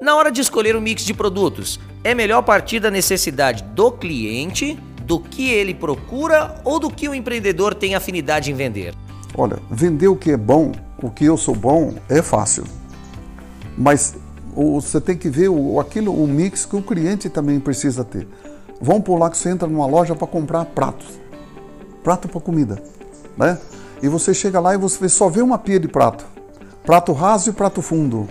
Na 0.00 0.14
hora 0.16 0.30
de 0.30 0.40
escolher 0.40 0.74
o 0.74 0.78
um 0.78 0.82
mix 0.82 1.04
de 1.04 1.12
produtos, 1.12 1.78
é 2.02 2.14
melhor 2.14 2.42
partir 2.42 2.80
da 2.80 2.90
necessidade 2.90 3.62
do 3.74 3.90
cliente 3.90 4.78
do 5.06 5.20
que 5.20 5.48
ele 5.48 5.72
procura 5.72 6.60
ou 6.64 6.80
do 6.80 6.90
que 6.90 7.08
o 7.08 7.14
empreendedor 7.14 7.74
tem 7.74 7.94
afinidade 7.94 8.50
em 8.50 8.54
vender? 8.54 8.92
Olha, 9.36 9.56
vender 9.70 10.08
o 10.08 10.16
que 10.16 10.32
é 10.32 10.36
bom, 10.36 10.72
o 11.00 11.08
que 11.08 11.24
eu 11.24 11.36
sou 11.36 11.54
bom, 11.54 11.94
é 12.08 12.20
fácil. 12.20 12.64
Mas 13.78 14.16
você 14.54 15.00
tem 15.00 15.16
que 15.16 15.28
ver 15.28 15.48
o, 15.48 15.78
aquilo, 15.78 16.12
o 16.12 16.26
mix 16.26 16.66
que 16.66 16.74
o 16.74 16.82
cliente 16.82 17.30
também 17.30 17.60
precisa 17.60 18.02
ter. 18.02 18.26
Vamos 18.80 19.04
pular 19.04 19.30
que 19.30 19.38
você 19.38 19.48
entra 19.48 19.68
numa 19.68 19.86
loja 19.86 20.14
para 20.16 20.26
comprar 20.26 20.64
pratos. 20.64 21.20
Prato 22.02 22.28
para 22.28 22.40
comida, 22.40 22.82
né? 23.36 23.58
E 24.02 24.08
você 24.08 24.34
chega 24.34 24.58
lá 24.58 24.74
e 24.74 24.78
você 24.78 25.08
só 25.08 25.28
vê 25.28 25.40
uma 25.40 25.56
pia 25.56 25.78
de 25.78 25.88
prato. 25.88 26.26
Prato 26.84 27.12
raso 27.12 27.50
e 27.50 27.52
prato 27.52 27.80
fundo. 27.80 28.28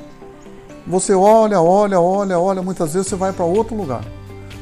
Você 0.85 1.13
olha, 1.13 1.59
olha, 1.61 1.99
olha, 1.99 2.37
olha, 2.37 2.61
muitas 2.61 2.93
vezes 2.93 3.07
você 3.07 3.15
vai 3.15 3.31
para 3.31 3.45
outro 3.45 3.75
lugar. 3.75 4.03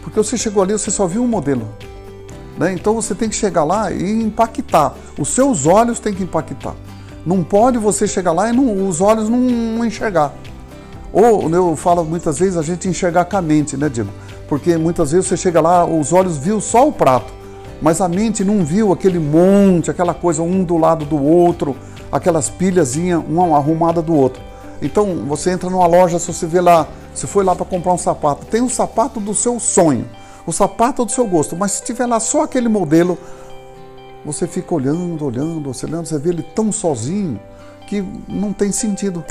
Porque 0.01 0.17
você 0.17 0.37
chegou 0.37 0.63
ali, 0.63 0.73
você 0.73 0.91
só 0.91 1.07
viu 1.07 1.23
um 1.23 1.27
modelo. 1.27 1.67
Né? 2.57 2.73
Então 2.73 2.93
você 2.93 3.15
tem 3.15 3.29
que 3.29 3.35
chegar 3.35 3.63
lá 3.63 3.91
e 3.91 4.23
impactar. 4.23 4.93
Os 5.17 5.29
seus 5.29 5.65
olhos 5.65 5.99
têm 5.99 6.13
que 6.13 6.23
impactar. 6.23 6.75
Não 7.25 7.43
pode 7.43 7.77
você 7.77 8.07
chegar 8.07 8.31
lá 8.31 8.49
e 8.49 8.53
não, 8.53 8.87
os 8.87 9.01
olhos 9.01 9.29
não, 9.29 9.39
não 9.39 9.85
enxergar. 9.85 10.33
Ou 11.11 11.49
eu 11.49 11.75
falo 11.75 12.03
muitas 12.03 12.39
vezes 12.39 12.57
a 12.57 12.61
gente 12.61 12.87
enxergar 12.87 13.25
com 13.25 13.37
a 13.37 13.41
mente, 13.41 13.77
né, 13.77 13.87
Diego? 13.87 14.09
Porque 14.47 14.77
muitas 14.77 15.11
vezes 15.11 15.27
você 15.27 15.37
chega 15.37 15.61
lá, 15.61 15.85
os 15.85 16.11
olhos 16.11 16.37
viu 16.37 16.59
só 16.59 16.87
o 16.87 16.91
prato, 16.91 17.31
mas 17.81 18.01
a 18.01 18.07
mente 18.07 18.43
não 18.43 18.65
viu 18.65 18.91
aquele 18.91 19.19
monte, 19.19 19.89
aquela 19.89 20.13
coisa 20.13 20.41
um 20.41 20.63
do 20.63 20.77
lado 20.77 21.05
do 21.05 21.21
outro, 21.21 21.75
aquelas 22.11 22.49
pilhazinhas, 22.49 23.21
uma 23.27 23.57
arrumada 23.57 24.01
do 24.01 24.13
outro. 24.13 24.41
Então 24.81 25.23
você 25.27 25.51
entra 25.51 25.69
numa 25.69 25.87
loja, 25.87 26.19
se 26.19 26.27
você 26.27 26.45
vê 26.45 26.59
lá, 26.59 26.87
você 27.13 27.25
foi 27.25 27.43
lá 27.43 27.55
para 27.55 27.65
comprar 27.65 27.93
um 27.93 27.97
sapato, 27.97 28.45
tem 28.47 28.61
um 28.61 28.69
sapato 28.69 29.19
do 29.19 29.33
seu 29.33 29.59
sonho 29.59 30.05
o 30.45 30.51
sapato 30.51 31.05
do 31.05 31.11
seu 31.11 31.25
gosto, 31.25 31.55
mas 31.55 31.73
se 31.73 31.83
tiver 31.83 32.05
lá 32.05 32.19
só 32.19 32.43
aquele 32.43 32.67
modelo, 32.67 33.17
você 34.25 34.47
fica 34.47 34.73
olhando, 34.73 35.25
olhando, 35.25 35.69
olhando, 35.69 36.05
você 36.05 36.17
vê 36.17 36.29
ele 36.29 36.43
tão 36.43 36.71
sozinho 36.71 37.39
que 37.87 38.01
não 38.27 38.53
tem 38.53 38.71
sentido. 38.71 39.23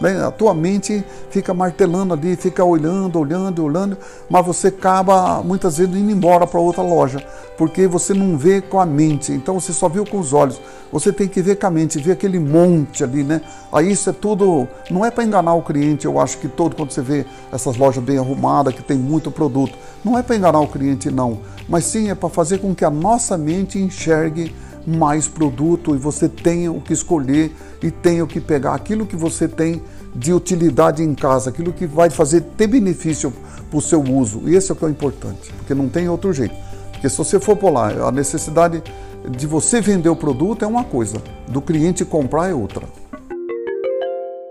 Né? 0.00 0.24
A 0.24 0.30
tua 0.30 0.54
mente 0.54 1.04
fica 1.30 1.52
martelando 1.52 2.14
ali, 2.14 2.36
fica 2.36 2.64
olhando, 2.64 3.18
olhando, 3.18 3.64
olhando, 3.64 3.98
mas 4.30 4.46
você 4.46 4.68
acaba 4.68 5.42
muitas 5.42 5.78
vezes 5.78 5.94
indo 5.94 6.10
embora 6.10 6.46
para 6.46 6.60
outra 6.60 6.82
loja, 6.82 7.24
porque 7.56 7.86
você 7.88 8.14
não 8.14 8.38
vê 8.38 8.60
com 8.60 8.78
a 8.78 8.86
mente, 8.86 9.32
então 9.32 9.58
você 9.58 9.72
só 9.72 9.88
viu 9.88 10.06
com 10.06 10.18
os 10.18 10.32
olhos. 10.32 10.60
Você 10.90 11.12
tem 11.12 11.28
que 11.28 11.42
ver 11.42 11.56
com 11.56 11.66
a 11.66 11.70
mente, 11.70 11.98
ver 11.98 12.12
aquele 12.12 12.38
monte 12.38 13.04
ali, 13.04 13.22
né? 13.22 13.42
Aí 13.70 13.90
isso 13.90 14.08
é 14.08 14.12
tudo, 14.12 14.66
não 14.90 15.04
é 15.04 15.10
para 15.10 15.24
enganar 15.24 15.54
o 15.54 15.62
cliente, 15.62 16.06
eu 16.06 16.18
acho 16.18 16.38
que 16.38 16.48
todo 16.48 16.76
quando 16.76 16.92
você 16.92 17.02
vê 17.02 17.26
essas 17.52 17.76
lojas 17.76 18.02
bem 18.02 18.18
arrumadas, 18.18 18.74
que 18.74 18.82
tem 18.82 18.96
muito 18.96 19.30
produto, 19.30 19.76
não 20.04 20.16
é 20.16 20.22
para 20.22 20.36
enganar 20.36 20.60
o 20.60 20.68
cliente 20.68 21.10
não, 21.10 21.40
mas 21.68 21.84
sim 21.84 22.08
é 22.08 22.14
para 22.14 22.28
fazer 22.28 22.58
com 22.58 22.74
que 22.74 22.84
a 22.84 22.90
nossa 22.90 23.36
mente 23.36 23.78
enxergue 23.78 24.54
mais 24.88 25.28
produto 25.28 25.94
e 25.94 25.98
você 25.98 26.28
tenha 26.28 26.72
o 26.72 26.80
que 26.80 26.94
escolher 26.94 27.54
e 27.82 27.90
tenha 27.90 28.24
o 28.24 28.26
que 28.26 28.40
pegar 28.40 28.74
aquilo 28.74 29.04
que 29.04 29.16
você 29.16 29.46
tem 29.46 29.82
de 30.14 30.32
utilidade 30.32 31.02
em 31.02 31.14
casa, 31.14 31.50
aquilo 31.50 31.72
que 31.72 31.86
vai 31.86 32.08
fazer 32.08 32.40
ter 32.56 32.66
benefício 32.66 33.32
para 33.70 33.78
o 33.78 33.82
seu 33.82 34.02
uso. 34.02 34.42
E 34.46 34.56
esse 34.56 34.70
é 34.70 34.74
o 34.74 34.76
que 34.76 34.84
é 34.84 34.88
importante, 34.88 35.52
porque 35.58 35.74
não 35.74 35.88
tem 35.88 36.08
outro 36.08 36.32
jeito. 36.32 36.54
Porque 36.92 37.08
se 37.08 37.18
você 37.18 37.38
for 37.38 37.56
por 37.56 37.70
lá, 37.70 37.88
a 38.08 38.10
necessidade 38.10 38.82
de 39.30 39.46
você 39.46 39.80
vender 39.80 40.08
o 40.08 40.16
produto 40.16 40.64
é 40.64 40.68
uma 40.68 40.84
coisa, 40.84 41.22
do 41.48 41.60
cliente 41.60 42.04
comprar 42.04 42.48
é 42.48 42.54
outra. 42.54 42.86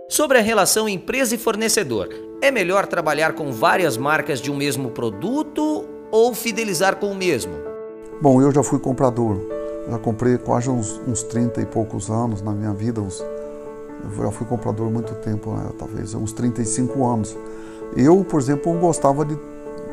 Sobre 0.07 0.37
a 0.37 0.41
relação 0.41 0.87
empresa 0.87 1.35
e 1.35 1.37
fornecedor, 1.37 2.09
é 2.41 2.51
melhor 2.51 2.85
trabalhar 2.85 3.33
com 3.33 3.51
várias 3.51 3.97
marcas 3.97 4.39
de 4.39 4.51
um 4.51 4.55
mesmo 4.55 4.91
produto 4.91 5.83
ou 6.11 6.33
fidelizar 6.33 6.95
com 6.97 7.11
o 7.11 7.15
mesmo? 7.15 7.53
Bom, 8.21 8.41
eu 8.41 8.51
já 8.51 8.63
fui 8.63 8.79
comprador 8.79 9.56
já 9.89 9.97
comprei 9.97 10.37
quase 10.37 10.69
uns, 10.69 10.99
uns 11.07 11.23
30 11.23 11.61
e 11.61 11.65
poucos 11.65 12.09
anos 12.09 12.41
na 12.41 12.51
minha 12.51 12.73
vida. 12.73 13.01
Uns, 13.01 13.19
eu 13.19 14.25
já 14.25 14.31
fui 14.31 14.45
comprador 14.45 14.89
muito 14.89 15.13
tempo, 15.15 15.51
né? 15.51 15.69
talvez 15.77 16.13
uns 16.13 16.33
35 16.33 17.05
anos. 17.05 17.35
Eu, 17.95 18.23
por 18.23 18.39
exemplo, 18.39 18.73
gostava 18.73 19.23
de. 19.25 19.37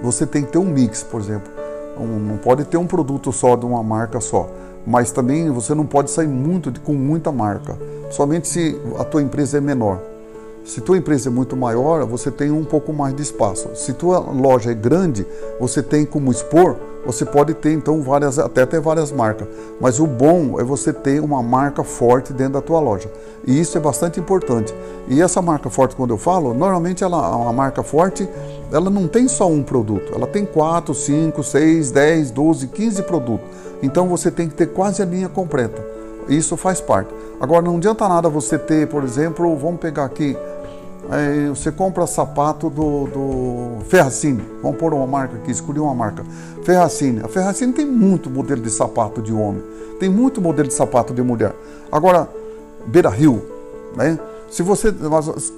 Você 0.03 0.27
tem 0.27 0.45
que 0.45 0.53
ter 0.53 0.59
um 0.59 0.65
mix, 0.65 1.03
por 1.03 1.21
exemplo. 1.21 1.51
Um, 1.99 2.19
não 2.19 2.37
pode 2.37 2.65
ter 2.65 2.77
um 2.77 2.87
produto 2.87 3.33
só 3.33 3.57
de 3.57 3.65
uma 3.65 3.83
marca 3.83 4.21
só. 4.21 4.49
Mas 4.87 5.13
também 5.13 5.51
você 5.51 5.75
não 5.75 5.87
pode 5.87 6.11
sair 6.11 6.27
muito 6.27 6.71
de, 6.71 6.81
com 6.81 6.95
muita 6.95 7.33
marca. 7.33 7.79
Somente 8.11 8.49
se 8.49 8.79
a 8.99 9.05
tua 9.05 9.23
empresa 9.23 9.59
é 9.59 9.61
menor. 9.61 10.14
Se 10.65 10.81
tua 10.81 10.97
empresa 10.97 11.29
é 11.29 11.33
muito 11.33 11.55
maior, 11.55 12.07
você 12.07 12.31
tem 12.31 12.51
um 12.51 12.65
pouco 12.65 12.91
mais 12.91 13.15
de 13.15 13.21
espaço. 13.21 13.69
Se 13.75 13.93
tua 13.93 14.19
loja 14.19 14.71
é 14.71 14.75
grande, 14.75 15.27
você 15.61 15.83
tem 15.83 16.07
como 16.07 16.31
expor, 16.31 16.77
você 17.05 17.23
pode 17.27 17.53
ter 17.53 17.73
então 17.75 18.01
várias, 18.01 18.39
até 18.39 18.65
ter 18.65 18.81
várias 18.81 19.13
marcas. 19.13 19.47
Mas 19.79 20.01
o 20.01 20.07
bom 20.07 20.59
é 20.59 20.65
você 20.65 20.91
ter 20.91 21.21
uma 21.21 21.43
marca 21.43 21.85
forte 21.85 22.33
dentro 22.33 22.55
da 22.55 22.61
tua 22.63 22.81
loja. 22.81 23.13
E 23.47 23.61
isso 23.61 23.77
é 23.77 23.81
bastante 23.81 24.19
importante. 24.19 24.75
E 25.07 25.21
essa 25.21 25.43
marca 25.43 25.69
forte, 25.69 25.95
quando 25.95 26.15
eu 26.15 26.19
falo, 26.19 26.55
normalmente 26.55 27.05
ela, 27.05 27.37
uma 27.37 27.53
marca 27.53 27.83
forte, 27.83 28.27
ela 28.73 28.89
não 28.89 29.07
tem 29.07 29.29
só 29.29 29.47
um 29.47 29.63
produto. 29.63 30.15
Ela 30.15 30.27
tem 30.27 30.47
4, 30.47 30.95
5, 30.95 31.43
6, 31.43 31.91
10, 31.91 32.31
12, 32.31 32.69
15 32.69 33.03
produtos. 33.03 33.47
Então 33.83 34.09
você 34.09 34.31
tem 34.31 34.49
que 34.49 34.55
ter 34.55 34.69
quase 34.69 35.03
a 35.03 35.05
linha 35.05 35.29
completa. 35.29 35.85
Isso 36.27 36.57
faz 36.57 36.81
parte. 36.81 37.13
Agora 37.39 37.61
não 37.61 37.77
adianta 37.77 38.09
nada 38.09 38.31
você 38.31 38.59
ter, 38.59 38.89
por 38.89 39.05
exemplo, 39.05 39.55
vamos 39.57 39.79
pegar 39.79 40.07
aqui 40.07 40.35
Aí 41.11 41.49
você 41.49 41.71
compra 41.71 42.07
sapato 42.07 42.71
do, 42.71 43.07
do 43.07 43.85
Ferracini, 43.89 44.43
vamos 44.63 44.79
pôr 44.79 44.95
uma 44.95 45.07
marca 45.07 45.37
aqui, 45.37 45.51
escolhi 45.51 45.79
uma 45.79 45.95
marca. 45.95 46.25
Ferracini. 46.65 47.21
A 47.23 47.29
Ferracini 47.29 47.73
tem 47.73 47.85
muito 47.85 48.31
modelo 48.31 48.63
de 48.63 48.71
sapato 48.71 49.21
de 49.21 49.33
homem, 49.33 49.63
tem 50.01 50.09
muito 50.09 50.41
modelo 50.41 50.69
de 50.69 50.75
sapato 50.75 51.13
de 51.13 51.23
mulher. 51.23 51.55
Agora, 51.93 52.29
Beira 52.87 53.11
Rio, 53.11 53.43
né? 53.97 54.19
Se 54.51 54.63
você 54.63 54.95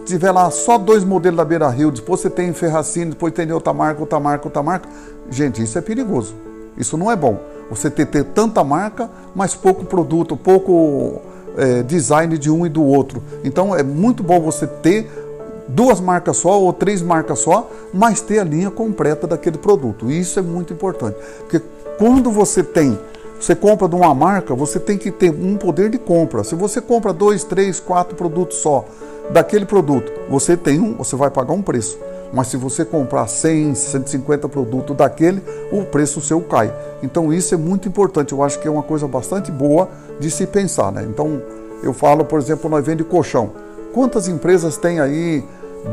tiver 0.04 0.30
lá 0.30 0.50
só 0.50 0.78
dois 0.78 1.04
modelos 1.04 1.36
da 1.36 1.44
Beira 1.44 1.68
Rio, 1.68 1.90
depois 1.90 2.20
você 2.20 2.30
tem 2.30 2.52
Ferracini, 2.52 3.10
depois 3.10 3.32
tem 3.32 3.50
outra 3.52 3.72
marca, 3.72 4.00
outra 4.00 4.18
marca, 4.18 4.46
outra 4.46 4.62
marca, 4.62 4.88
gente, 5.30 5.62
isso 5.62 5.76
é 5.76 5.80
perigoso. 5.80 6.34
Isso 6.78 6.96
não 6.96 7.10
é 7.10 7.16
bom. 7.16 7.38
Você 7.70 7.90
ter, 7.90 8.06
ter 8.06 8.24
tanta 8.24 8.62
marca, 8.64 9.10
mas 9.34 9.54
pouco 9.54 9.84
produto, 9.84 10.36
pouco 10.36 11.20
é, 11.56 11.82
design 11.82 12.36
de 12.38 12.50
um 12.50 12.64
e 12.64 12.68
do 12.68 12.82
outro. 12.82 13.22
Então 13.44 13.74
é 13.74 13.82
muito 13.82 14.22
bom 14.22 14.40
você 14.40 14.66
ter 14.66 15.25
duas 15.68 16.00
marcas 16.00 16.36
só 16.36 16.60
ou 16.60 16.72
três 16.72 17.02
marcas 17.02 17.40
só, 17.40 17.70
mas 17.92 18.20
ter 18.20 18.38
a 18.38 18.44
linha 18.44 18.70
completa 18.70 19.26
daquele 19.26 19.58
produto. 19.58 20.10
Isso 20.10 20.38
é 20.38 20.42
muito 20.42 20.72
importante, 20.72 21.16
porque 21.40 21.60
quando 21.98 22.30
você 22.30 22.62
tem 22.62 22.98
Você 23.40 23.54
compra 23.54 23.86
de 23.86 23.94
uma 23.94 24.14
marca, 24.14 24.54
você 24.54 24.80
tem 24.80 24.96
que 24.96 25.10
ter 25.10 25.30
um 25.30 25.56
poder 25.56 25.90
de 25.90 25.98
compra. 25.98 26.42
Se 26.42 26.54
você 26.54 26.80
compra 26.80 27.12
dois, 27.12 27.44
três, 27.44 27.78
quatro 27.78 28.16
produtos 28.16 28.56
só 28.58 28.84
daquele 29.30 29.66
produto, 29.66 30.10
você 30.28 30.56
tem 30.56 30.80
um, 30.80 30.94
você 30.94 31.16
vai 31.16 31.30
pagar 31.30 31.52
um 31.52 31.60
preço. 31.60 31.98
Mas 32.32 32.48
se 32.48 32.56
você 32.56 32.84
comprar 32.84 33.26
100, 33.28 33.74
150 33.74 34.48
produtos 34.48 34.96
daquele, 34.96 35.42
o 35.70 35.84
preço 35.84 36.20
seu 36.20 36.40
cai. 36.40 36.72
Então 37.02 37.32
isso 37.32 37.54
é 37.54 37.58
muito 37.58 37.86
importante. 37.86 38.32
Eu 38.32 38.42
acho 38.42 38.58
que 38.58 38.66
é 38.66 38.70
uma 38.70 38.82
coisa 38.82 39.06
bastante 39.06 39.52
boa 39.52 39.88
de 40.18 40.30
se 40.30 40.46
pensar, 40.46 40.90
né? 40.90 41.06
Então 41.08 41.40
eu 41.82 41.92
falo, 41.92 42.24
por 42.24 42.38
exemplo, 42.38 42.70
nós 42.70 42.84
vendemos 42.84 43.12
colchão. 43.12 43.52
Quantas 43.92 44.28
empresas 44.28 44.76
tem 44.76 44.98
aí 44.98 45.44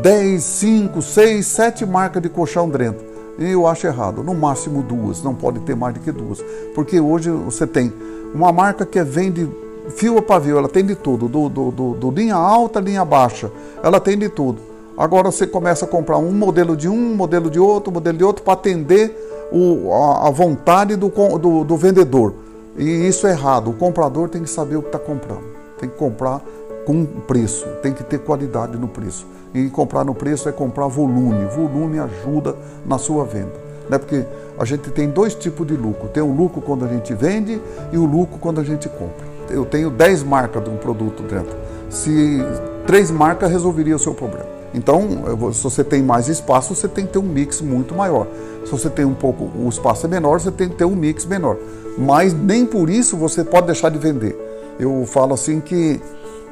10, 0.02 0.44
5, 0.44 1.02
6, 1.02 1.46
7 1.46 1.86
marcas 1.86 2.22
de 2.22 2.30
colchão 2.30 2.70
dentro? 2.70 3.06
E 3.38 3.52
eu 3.52 3.68
acho 3.68 3.88
errado. 3.88 4.24
No 4.24 4.34
máximo 4.34 4.82
duas, 4.84 5.24
não 5.24 5.34
pode 5.34 5.60
ter 5.62 5.76
mais 5.76 5.94
do 5.94 6.00
que 6.00 6.12
duas. 6.12 6.44
Porque 6.74 7.00
hoje 7.00 7.30
você 7.30 7.66
tem 7.66 7.92
uma 8.34 8.52
marca 8.52 8.86
que 8.86 9.02
vende 9.04 9.50
fio 9.90 10.18
a 10.18 10.22
pavio, 10.22 10.58
ela 10.58 10.70
tem 10.70 10.86
de 10.86 10.96
tudo, 10.96 11.28
do, 11.28 11.50
do, 11.50 11.72
do, 11.72 11.94
do 11.94 12.12
linha 12.12 12.36
alta, 12.36 12.80
linha 12.80 13.04
baixa, 13.04 13.52
ela 13.84 14.00
tem 14.00 14.18
de 14.18 14.30
tudo. 14.30 14.62
Agora 14.98 15.32
você 15.32 15.46
começa 15.48 15.86
a 15.86 15.88
comprar 15.88 16.18
um 16.18 16.32
modelo 16.32 16.78
de 16.78 16.88
um, 16.88 17.16
modelo 17.16 17.50
de 17.50 17.60
outro, 17.60 17.92
modelo 17.92 18.18
de 18.18 18.24
outro, 18.24 18.44
para 18.44 18.54
atender 18.54 19.50
o, 19.52 19.92
a, 19.92 20.28
a, 20.28 20.32
vontade 20.32 20.96
do, 20.96 21.10
do, 21.10 21.64
do 21.64 21.78
vendedor. 21.78 22.34
E 22.78 23.08
isso 23.08 23.28
é 23.28 23.32
errado. 23.32 23.72
O 23.72 23.74
comprador 23.74 24.30
tem 24.30 24.44
que 24.44 24.50
saber 24.50 24.76
o 24.76 24.82
que 24.82 24.88
está 24.88 25.00
comprando. 25.00 25.44
Tem 25.80 25.90
que 25.90 25.98
comprar 25.98 26.42
com 26.86 27.06
preço, 27.06 27.66
tem 27.82 27.94
que 27.94 28.04
ter 28.04 28.20
qualidade 28.20 28.78
no 28.78 28.88
preço. 28.88 29.26
E 29.54 29.70
comprar 29.70 30.04
no 30.04 30.16
preço 30.16 30.50
é 30.50 30.52
comprar 30.52 30.88
volume. 30.88 31.46
Volume 31.46 32.00
ajuda 32.00 32.56
na 32.86 32.98
sua 32.98 33.24
venda. 33.24 33.54
Né? 33.90 33.98
Porque 33.98 34.26
a 34.58 34.66
gente 34.66 34.90
tem 34.92 35.10
dois 35.10 35.36
tipos 35.36 35.68
de 35.68 35.76
lucro. 35.76 36.10
Tem 36.10 36.24
o 36.24 36.32
lucro 36.32 36.62
quando 36.62 36.86
a 36.86 36.88
gente 36.88 37.14
vende 37.14 37.62
e 37.92 37.98
o 37.98 38.06
lucro 38.06 38.38
quando 38.40 38.60
a 38.60 38.64
gente 38.64 38.90
compra. 38.90 39.34
Eu 39.50 39.66
tenho 39.66 39.90
10 39.90 40.24
marcas 40.24 40.64
de 40.64 40.70
um 40.70 40.78
produto 40.78 41.22
dentro. 41.24 41.56
Se 41.90 42.40
três 42.88 43.12
marcas 43.12 43.52
resolveria 43.52 43.96
o 43.96 44.00
seu 44.00 44.14
problema. 44.14 44.54
Então, 44.74 45.08
se 45.54 45.64
você 45.64 45.84
tem 45.84 46.02
mais 46.02 46.28
espaço, 46.28 46.74
você 46.74 46.88
tem 46.88 47.06
que 47.06 47.14
ter 47.14 47.20
um 47.20 47.24
mix 47.24 47.62
muito 47.62 47.94
maior. 47.94 48.26
Se 48.66 48.72
você 48.72 48.90
tem 48.90 49.06
um 49.06 49.14
pouco, 49.14 49.52
o 49.56 49.70
espaço 49.70 50.08
é 50.08 50.10
menor, 50.10 50.40
você 50.40 50.50
tem 50.50 50.68
que 50.68 50.76
ter 50.76 50.86
um 50.86 50.96
mix 50.96 51.26
menor. 51.26 51.58
Mas 51.96 52.34
nem 52.34 52.66
por 52.66 52.90
isso 52.90 53.16
você 53.16 53.44
pode 53.44 53.68
deixar 53.68 53.90
de 53.90 54.00
vender. 54.00 54.36
Eu 54.80 55.06
falo 55.06 55.36
assim 55.36 55.60
que 55.60 56.02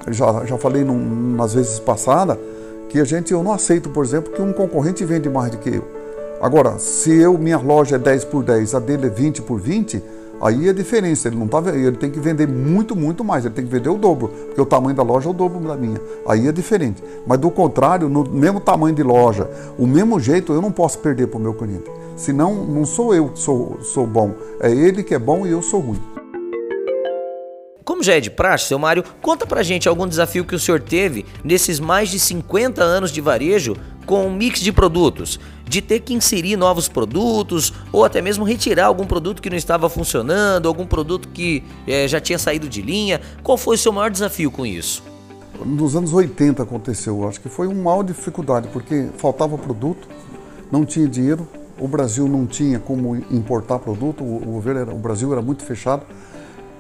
já, 0.10 0.46
já 0.46 0.58
falei 0.58 0.84
num, 0.84 1.36
nas 1.36 1.56
vezes 1.56 1.80
passadas 1.80 2.38
que 2.92 3.00
a 3.00 3.06
gente, 3.06 3.32
eu 3.32 3.42
não 3.42 3.54
aceito, 3.54 3.90
por 3.90 4.04
exemplo, 4.04 4.34
que 4.34 4.42
um 4.42 4.52
concorrente 4.52 5.06
vende 5.06 5.30
mais 5.30 5.50
do 5.50 5.58
que 5.58 5.70
eu. 5.70 5.88
Agora, 6.42 6.78
se 6.78 7.10
eu, 7.10 7.38
minha 7.38 7.58
loja 7.58 7.96
é 7.96 8.00
10 8.00 8.26
por 8.26 8.44
10, 8.44 8.76
a 8.76 8.80
dele 8.80 9.08
é 9.08 9.10
20 9.10 9.42
por 9.44 9.62
20, 9.62 10.04
aí 10.42 10.68
é 10.68 10.74
diferença. 10.74 11.30
Ele 11.30 11.38
não 11.38 11.48
tá, 11.48 11.64
ele 11.74 11.96
tem 11.96 12.12
que 12.12 12.20
vender 12.20 12.50
muito, 12.50 12.94
muito 12.94 13.24
mais. 13.24 13.46
Ele 13.46 13.54
tem 13.54 13.64
que 13.64 13.72
vender 13.72 13.88
o 13.88 13.98
dobro, 13.98 14.28
porque 14.48 14.60
o 14.60 14.66
tamanho 14.66 14.94
da 14.94 15.04
loja 15.04 15.30
é 15.30 15.32
o 15.32 15.34
dobro 15.34 15.66
da 15.66 15.78
minha. 15.78 16.02
Aí 16.28 16.50
é 16.50 16.52
diferente. 16.52 17.02
Mas 17.26 17.40
do 17.40 17.50
contrário, 17.50 18.10
no 18.10 18.26
mesmo 18.26 18.60
tamanho 18.60 18.94
de 18.94 19.04
loja, 19.04 19.50
o 19.78 19.88
mesmo 19.88 20.20
jeito, 20.20 20.52
eu 20.52 20.62
não 20.62 20.72
posso 20.72 21.00
perder 21.00 21.28
para 21.28 21.38
o 21.38 21.42
meu 21.42 21.54
cliente. 21.54 21.90
Senão, 22.18 22.66
não 22.66 22.84
sou 22.84 23.16
eu 23.16 23.30
que 23.30 23.40
sou, 23.40 23.78
sou 23.82 24.06
bom, 24.06 24.34
é 24.60 24.70
ele 24.70 25.02
que 25.02 25.16
é 25.16 25.20
bom 25.20 25.48
e 25.48 25.52
eu 25.52 25.62
sou 25.62 25.80
ruim. 25.80 26.21
Como 27.92 28.02
já 28.02 28.14
é 28.14 28.22
de 28.22 28.32
praxe, 28.32 28.68
seu 28.68 28.80
Mário, 28.80 29.04
conta 29.22 29.46
pra 29.46 29.62
gente 29.62 29.90
algum 29.90 30.08
desafio 30.08 30.46
que 30.46 30.56
o 30.56 30.60
senhor 30.60 30.80
teve 30.80 31.26
nesses 31.44 31.78
mais 31.78 32.08
de 32.08 32.22
50 32.22 32.82
anos 32.82 33.12
de 33.12 33.20
varejo 33.20 33.76
com 34.06 34.28
um 34.28 34.34
mix 34.34 34.62
de 34.62 34.72
produtos, 34.72 35.38
de 35.68 35.82
ter 35.82 36.00
que 36.00 36.14
inserir 36.14 36.56
novos 36.56 36.88
produtos 36.88 37.74
ou 37.92 38.06
até 38.06 38.22
mesmo 38.22 38.46
retirar 38.46 38.86
algum 38.86 39.06
produto 39.06 39.42
que 39.42 39.50
não 39.50 39.58
estava 39.58 39.90
funcionando, 39.90 40.70
algum 40.70 40.86
produto 40.86 41.28
que 41.34 41.66
é, 41.86 42.08
já 42.08 42.22
tinha 42.22 42.40
saído 42.40 42.70
de 42.70 42.82
linha. 42.82 43.20
Qual 43.44 43.58
foi 43.58 43.76
o 43.76 43.78
seu 43.78 43.92
maior 43.92 44.10
desafio 44.10 44.50
com 44.50 44.66
isso? 44.66 45.04
Nos 45.66 45.94
anos 45.94 46.14
80 46.14 46.64
aconteceu, 46.64 47.28
acho 47.28 47.42
que 47.42 47.50
foi 47.50 47.68
uma 47.68 47.92
maior 47.92 48.04
dificuldade, 48.04 48.70
porque 48.70 49.10
faltava 49.18 49.58
produto, 49.58 50.08
não 50.72 50.86
tinha 50.86 51.10
dinheiro, 51.10 51.46
o 51.78 51.90
Brasil 51.90 52.26
não 52.26 52.46
tinha 52.46 52.80
como 52.80 53.18
importar 53.30 53.80
produto, 53.80 54.24
o, 54.24 54.40
governo 54.40 54.80
era, 54.80 54.94
o 54.94 54.98
Brasil 54.98 55.30
era 55.34 55.42
muito 55.42 55.66
fechado. 55.66 56.06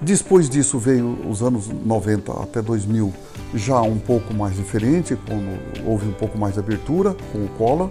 Depois 0.01 0.49
disso 0.49 0.79
veio 0.79 1.15
os 1.29 1.43
anos 1.43 1.67
90 1.67 2.31
até 2.31 2.59
2000, 2.59 3.13
já 3.53 3.79
um 3.81 3.99
pouco 3.99 4.33
mais 4.33 4.55
diferente, 4.55 5.15
quando 5.27 5.59
houve 5.85 6.07
um 6.07 6.13
pouco 6.13 6.39
mais 6.39 6.55
de 6.55 6.59
abertura 6.59 7.15
com 7.31 7.45
o 7.45 7.47
Collor. 7.49 7.87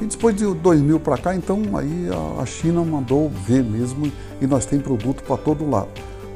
E 0.00 0.06
depois 0.06 0.36
de 0.36 0.44
2000 0.46 1.00
para 1.00 1.18
cá, 1.18 1.34
então 1.34 1.60
aí 1.76 2.08
a 2.40 2.46
China 2.46 2.84
mandou 2.84 3.28
ver 3.28 3.64
mesmo 3.64 4.12
e 4.40 4.46
nós 4.46 4.64
tem 4.64 4.78
produto 4.78 5.24
para 5.24 5.36
todo 5.36 5.68
lado. 5.68 5.88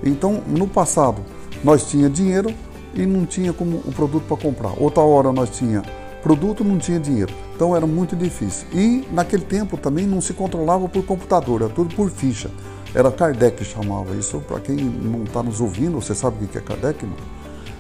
Então, 0.03 0.43
no 0.49 0.67
passado, 0.67 1.23
nós 1.63 1.89
tinha 1.89 2.11
dinheiro 2.11 2.53
e 2.93 3.07
não 3.07 3.25
tinha 3.25 3.53
como 3.53 3.77
o 3.77 3.93
produto 3.93 4.25
para 4.27 4.37
comprar. 4.37 4.73
Outra 4.77 5.05
hora 5.05 5.33
nós 5.33 5.51
tinha 5.51 5.83
produto, 6.21 6.65
não 6.65 6.79
tinha 6.79 6.99
dinheiro. 6.99 7.33
Então 7.55 7.77
era 7.77 7.87
muito 7.87 8.17
difícil. 8.17 8.67
E 8.73 9.07
naquele 9.13 9.45
tempo 9.45 9.77
também 9.77 10.05
não 10.05 10.21
se 10.21 10.33
controlava 10.33 10.89
por 10.89 11.05
computador, 11.05 11.63
era 11.63 11.71
tudo 11.71 11.95
por 11.95 12.11
ficha. 12.11 12.51
Era 12.95 13.11
Kardec 13.11 13.57
que 13.57 13.65
chamava 13.65 14.15
isso. 14.15 14.41
Para 14.41 14.61
quem 14.61 14.77
não 14.77 15.25
está 15.25 15.43
nos 15.43 15.61
ouvindo, 15.61 16.01
você 16.01 16.15
sabe 16.15 16.45
o 16.45 16.49
que 16.49 16.59
é 16.59 16.61
Kardec? 16.61 17.05
Não? 17.05 17.17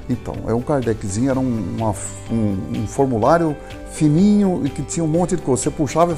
Então, 0.09 0.35
é 0.46 0.55
um 0.55 0.61
Kardeczinho, 0.61 1.31
era 1.31 1.38
um, 1.38 1.77
uma, 1.79 1.94
um, 2.31 2.81
um, 2.81 2.87
formulário 2.87 3.57
fininho 3.92 4.62
e 4.64 4.70
que 4.70 4.83
tinha 4.83 5.05
um 5.05 5.09
monte 5.09 5.37
de 5.37 5.42
coisa. 5.42 5.62
Você 5.62 5.70
puxava 5.70 6.12
e 6.12 6.14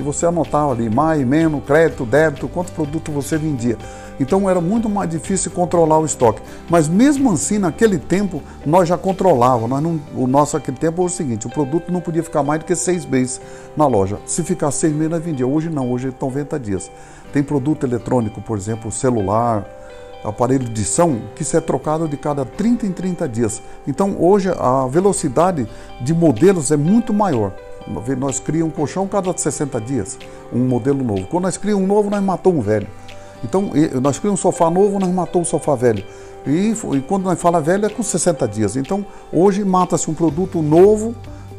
você 0.00 0.24
anotava 0.24 0.72
ali 0.72 0.88
mais, 0.88 1.26
menos, 1.26 1.62
crédito, 1.64 2.06
débito, 2.06 2.48
quanto 2.48 2.72
produto 2.72 3.12
você 3.12 3.36
vendia. 3.36 3.76
Então 4.20 4.48
era 4.48 4.60
muito 4.60 4.88
mais 4.88 5.10
difícil 5.10 5.50
controlar 5.50 5.98
o 5.98 6.04
estoque. 6.04 6.40
Mas 6.70 6.88
mesmo 6.88 7.32
assim, 7.32 7.58
naquele 7.58 7.98
tempo, 7.98 8.42
nós 8.64 8.88
já 8.88 8.96
controlávamos. 8.96 9.68
Nós 9.68 9.82
não, 9.82 10.00
o 10.14 10.26
nosso 10.26 10.56
aquele 10.56 10.76
tempo 10.76 11.02
era 11.02 11.06
o 11.06 11.10
seguinte: 11.10 11.46
o 11.46 11.50
produto 11.50 11.92
não 11.92 12.00
podia 12.00 12.22
ficar 12.22 12.42
mais 12.42 12.60
do 12.60 12.66
que 12.66 12.76
seis 12.76 13.04
meses 13.04 13.40
na 13.76 13.86
loja. 13.86 14.18
Se 14.24 14.42
ficar 14.44 14.70
seis 14.70 14.94
meses, 14.94 15.10
nós 15.10 15.22
vendia. 15.22 15.46
Hoje 15.46 15.68
não, 15.68 15.90
hoje 15.90 16.08
estão 16.08 16.28
90 16.28 16.60
dias. 16.60 16.90
Tem 17.32 17.42
produto 17.42 17.84
eletrônico, 17.84 18.40
por 18.40 18.56
exemplo, 18.56 18.92
celular, 18.92 19.66
aparelho 20.22 20.68
de 20.68 20.84
som, 20.84 21.18
que 21.34 21.42
isso 21.42 21.56
é 21.56 21.60
trocado 21.60 22.06
de 22.06 22.16
cada 22.16 22.44
30 22.44 22.86
em 22.86 22.92
30 22.92 23.28
dias. 23.28 23.62
Então 23.86 24.16
hoje 24.20 24.50
a 24.56 24.86
velocidade 24.86 25.66
de 26.00 26.14
modelos 26.14 26.70
é 26.70 26.76
muito 26.76 27.12
maior. 27.12 27.52
Nós 28.18 28.40
criamos 28.40 28.72
um 28.72 28.76
colchão 28.76 29.06
cada 29.06 29.36
60 29.36 29.80
dias, 29.80 30.18
um 30.52 30.60
modelo 30.60 31.02
novo. 31.02 31.26
Quando 31.26 31.44
nós 31.44 31.56
criamos 31.56 31.84
um 31.84 31.86
novo, 31.86 32.10
nós 32.10 32.22
matamos 32.22 32.60
um 32.60 32.62
velho. 32.62 32.86
Então, 33.44 33.70
nós 34.00 34.18
criamos 34.18 34.40
um 34.40 34.42
sofá 34.42 34.70
novo, 34.70 34.98
nós 34.98 35.10
matamos 35.10 35.48
o 35.48 35.50
sofá 35.50 35.74
velho. 35.74 36.04
E, 36.46 36.72
e 36.72 37.00
quando 37.02 37.24
nós 37.24 37.40
fala 37.40 37.60
velho, 37.60 37.86
é 37.86 37.88
com 37.88 38.02
60 38.02 38.46
dias. 38.48 38.76
Então, 38.76 39.04
hoje 39.32 39.64
mata-se 39.64 40.10
um 40.10 40.14
produto 40.14 40.62
novo, 40.62 41.14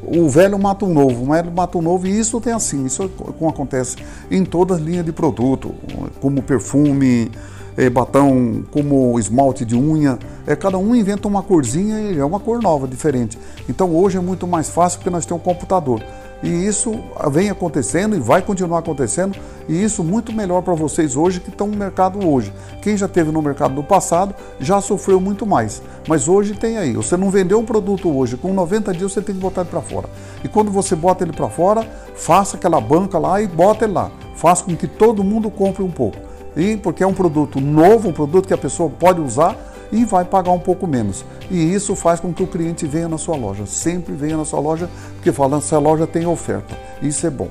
o 0.06 0.28
velho 0.30 0.60
mata 0.60 0.86
um 0.86 0.94
novo, 0.94 1.24
o 1.24 1.32
velho 1.32 1.52
mata 1.52 1.78
um 1.78 1.82
novo, 1.82 2.06
e 2.08 2.20
isso 2.20 2.40
tem 2.42 2.52
assim, 2.52 2.86
isso 2.86 3.04
é 3.04 3.10
como 3.38 3.50
acontece 3.50 3.98
em 4.30 4.44
todas 4.44 4.78
as 4.78 4.84
linhas 4.84 5.06
de 5.06 5.14
produto, 5.14 5.74
como 6.20 6.42
perfume, 6.42 7.32
é, 7.78 7.90
batom, 7.90 8.64
como 8.72 9.18
esmalte 9.20 9.66
de 9.66 9.76
unha. 9.76 10.18
É, 10.46 10.56
cada 10.56 10.78
um 10.78 10.96
inventa 10.96 11.28
uma 11.28 11.42
corzinha 11.42 12.12
e 12.12 12.18
é 12.18 12.26
uma 12.26 12.40
cor 12.40 12.62
nova, 12.62 12.88
diferente. 12.88 13.38
Então 13.68 13.96
hoje 13.96 14.18
é 14.18 14.22
muito 14.22 14.48
mais 14.48 14.70
fácil 14.70 15.00
porque 15.00 15.10
nós 15.10 15.26
temos 15.26 15.42
um 15.42 15.46
computador. 15.46 16.04
E 16.44 16.50
isso 16.50 16.94
vem 17.32 17.50
acontecendo 17.50 18.18
e 18.18 18.20
vai 18.20 18.42
continuar 18.42 18.80
acontecendo, 18.80 19.40
e 19.66 19.82
isso 19.82 20.04
muito 20.04 20.34
melhor 20.34 20.62
para 20.62 20.74
vocês 20.74 21.16
hoje 21.16 21.40
que 21.40 21.50
estão 21.50 21.68
no 21.68 21.78
mercado 21.78 22.28
hoje. 22.28 22.52
Quem 22.82 22.98
já 22.98 23.08
teve 23.08 23.32
no 23.32 23.42
mercado 23.42 23.74
no 23.74 23.82
passado 23.82 24.36
já 24.60 24.82
sofreu 24.82 25.22
muito 25.22 25.46
mais, 25.46 25.82
mas 26.06 26.28
hoje 26.28 26.54
tem 26.54 26.78
aí. 26.78 26.92
Você 26.96 27.16
não 27.16 27.30
vendeu 27.30 27.62
um 27.62 27.66
produto 27.66 28.14
hoje, 28.14 28.36
com 28.36 28.54
90 28.54 28.94
dias 28.94 29.14
você 29.14 29.22
tem 29.22 29.34
que 29.34 29.40
botar 29.40 29.62
ele 29.62 29.70
para 29.70 29.82
fora. 29.82 30.10
E 30.44 30.50
quando 30.50 30.70
você 30.70 30.98
bota 30.98 31.24
ele 31.24 31.32
para 31.32 31.48
fora, 31.48 31.90
faça 32.14 32.58
aquela 32.58 32.82
banca 32.82 33.18
lá 33.18 33.42
e 33.42 33.48
bota 33.48 33.86
ele 33.86 33.94
lá. 33.94 34.12
Faça 34.36 34.66
com 34.66 34.76
que 34.76 34.86
todo 34.88 35.24
mundo 35.24 35.50
compre 35.50 35.82
um 35.82 35.92
pouco. 35.92 36.33
E 36.56 36.78
porque 36.78 37.04
é 37.04 37.08
um 37.08 37.14
produto 37.14 37.60
novo, 37.60 38.10
um 38.10 38.14
produto 38.14 38.48
que 38.48 38.54
a 38.54 38.58
pessoa 38.58 38.90
pode 38.90 39.20
usar 39.22 39.58
e 39.92 40.06
vai 40.06 40.26
pagar 40.26 40.52
um 40.52 40.60
pouco 40.60 40.88
menos. 40.88 41.24
E 41.50 41.74
isso 41.74 41.96
faz 41.96 42.20
com 42.20 42.34
que 42.34 42.42
o 42.42 42.48
cliente 42.48 42.86
venha 42.86 43.08
na 43.08 43.18
sua 43.18 43.36
loja, 43.36 43.66
sempre 43.66 44.14
venha 44.14 44.36
na 44.36 44.46
sua 44.46 44.60
loja, 44.60 44.90
porque 45.16 45.32
falando 45.32 45.62
essa 45.62 45.78
loja 45.78 46.08
tem 46.08 46.26
oferta. 46.26 46.78
Isso 47.02 47.26
é 47.28 47.30
bom. 47.30 47.50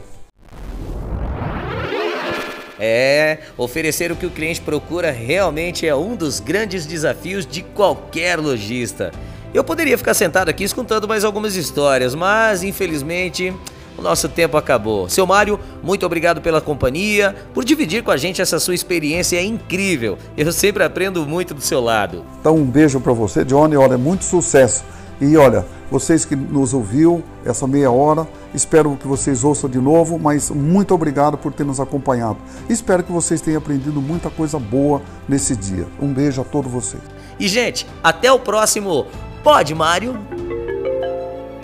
É, 2.84 3.38
oferecer 3.56 4.10
o 4.10 4.16
que 4.16 4.26
o 4.26 4.30
cliente 4.30 4.60
procura 4.60 5.12
realmente 5.12 5.86
é 5.86 5.94
um 5.94 6.16
dos 6.16 6.40
grandes 6.40 6.84
desafios 6.84 7.46
de 7.46 7.62
qualquer 7.62 8.40
lojista. 8.40 9.12
Eu 9.54 9.62
poderia 9.62 9.96
ficar 9.96 10.14
sentado 10.14 10.48
aqui 10.48 10.64
escutando 10.64 11.06
mais 11.06 11.22
algumas 11.22 11.54
histórias, 11.54 12.12
mas 12.12 12.64
infelizmente 12.64 13.54
o 13.96 14.02
nosso 14.02 14.28
tempo 14.28 14.56
acabou. 14.56 15.08
Seu 15.08 15.26
Mário, 15.26 15.58
muito 15.82 16.04
obrigado 16.04 16.40
pela 16.40 16.60
companhia, 16.60 17.34
por 17.54 17.64
dividir 17.64 18.02
com 18.02 18.10
a 18.10 18.16
gente 18.16 18.40
essa 18.40 18.58
sua 18.58 18.74
experiência 18.74 19.36
é 19.36 19.44
incrível. 19.44 20.18
Eu 20.36 20.52
sempre 20.52 20.82
aprendo 20.82 21.26
muito 21.26 21.54
do 21.54 21.60
seu 21.60 21.80
lado. 21.80 22.24
Então, 22.40 22.56
um 22.56 22.64
beijo 22.64 23.00
para 23.00 23.12
você, 23.12 23.44
Johnny. 23.44 23.76
Olha, 23.76 23.98
muito 23.98 24.24
sucesso. 24.24 24.84
E 25.20 25.36
olha, 25.36 25.64
vocês 25.90 26.24
que 26.24 26.34
nos 26.34 26.74
ouviu 26.74 27.22
essa 27.44 27.66
meia 27.66 27.90
hora. 27.90 28.26
Espero 28.54 28.96
que 28.96 29.06
vocês 29.06 29.44
ouçam 29.44 29.70
de 29.70 29.78
novo, 29.78 30.18
mas 30.18 30.50
muito 30.50 30.94
obrigado 30.94 31.38
por 31.38 31.52
ter 31.52 31.64
nos 31.64 31.80
acompanhado. 31.80 32.38
Espero 32.68 33.02
que 33.02 33.12
vocês 33.12 33.40
tenham 33.40 33.58
aprendido 33.58 34.00
muita 34.00 34.30
coisa 34.30 34.58
boa 34.58 35.00
nesse 35.28 35.54
dia. 35.54 35.86
Um 36.00 36.12
beijo 36.12 36.40
a 36.40 36.44
todos 36.44 36.70
vocês. 36.70 37.02
E, 37.38 37.46
gente, 37.48 37.86
até 38.02 38.32
o 38.32 38.38
próximo 38.38 39.06
Pode, 39.42 39.74
Mário. 39.74 40.41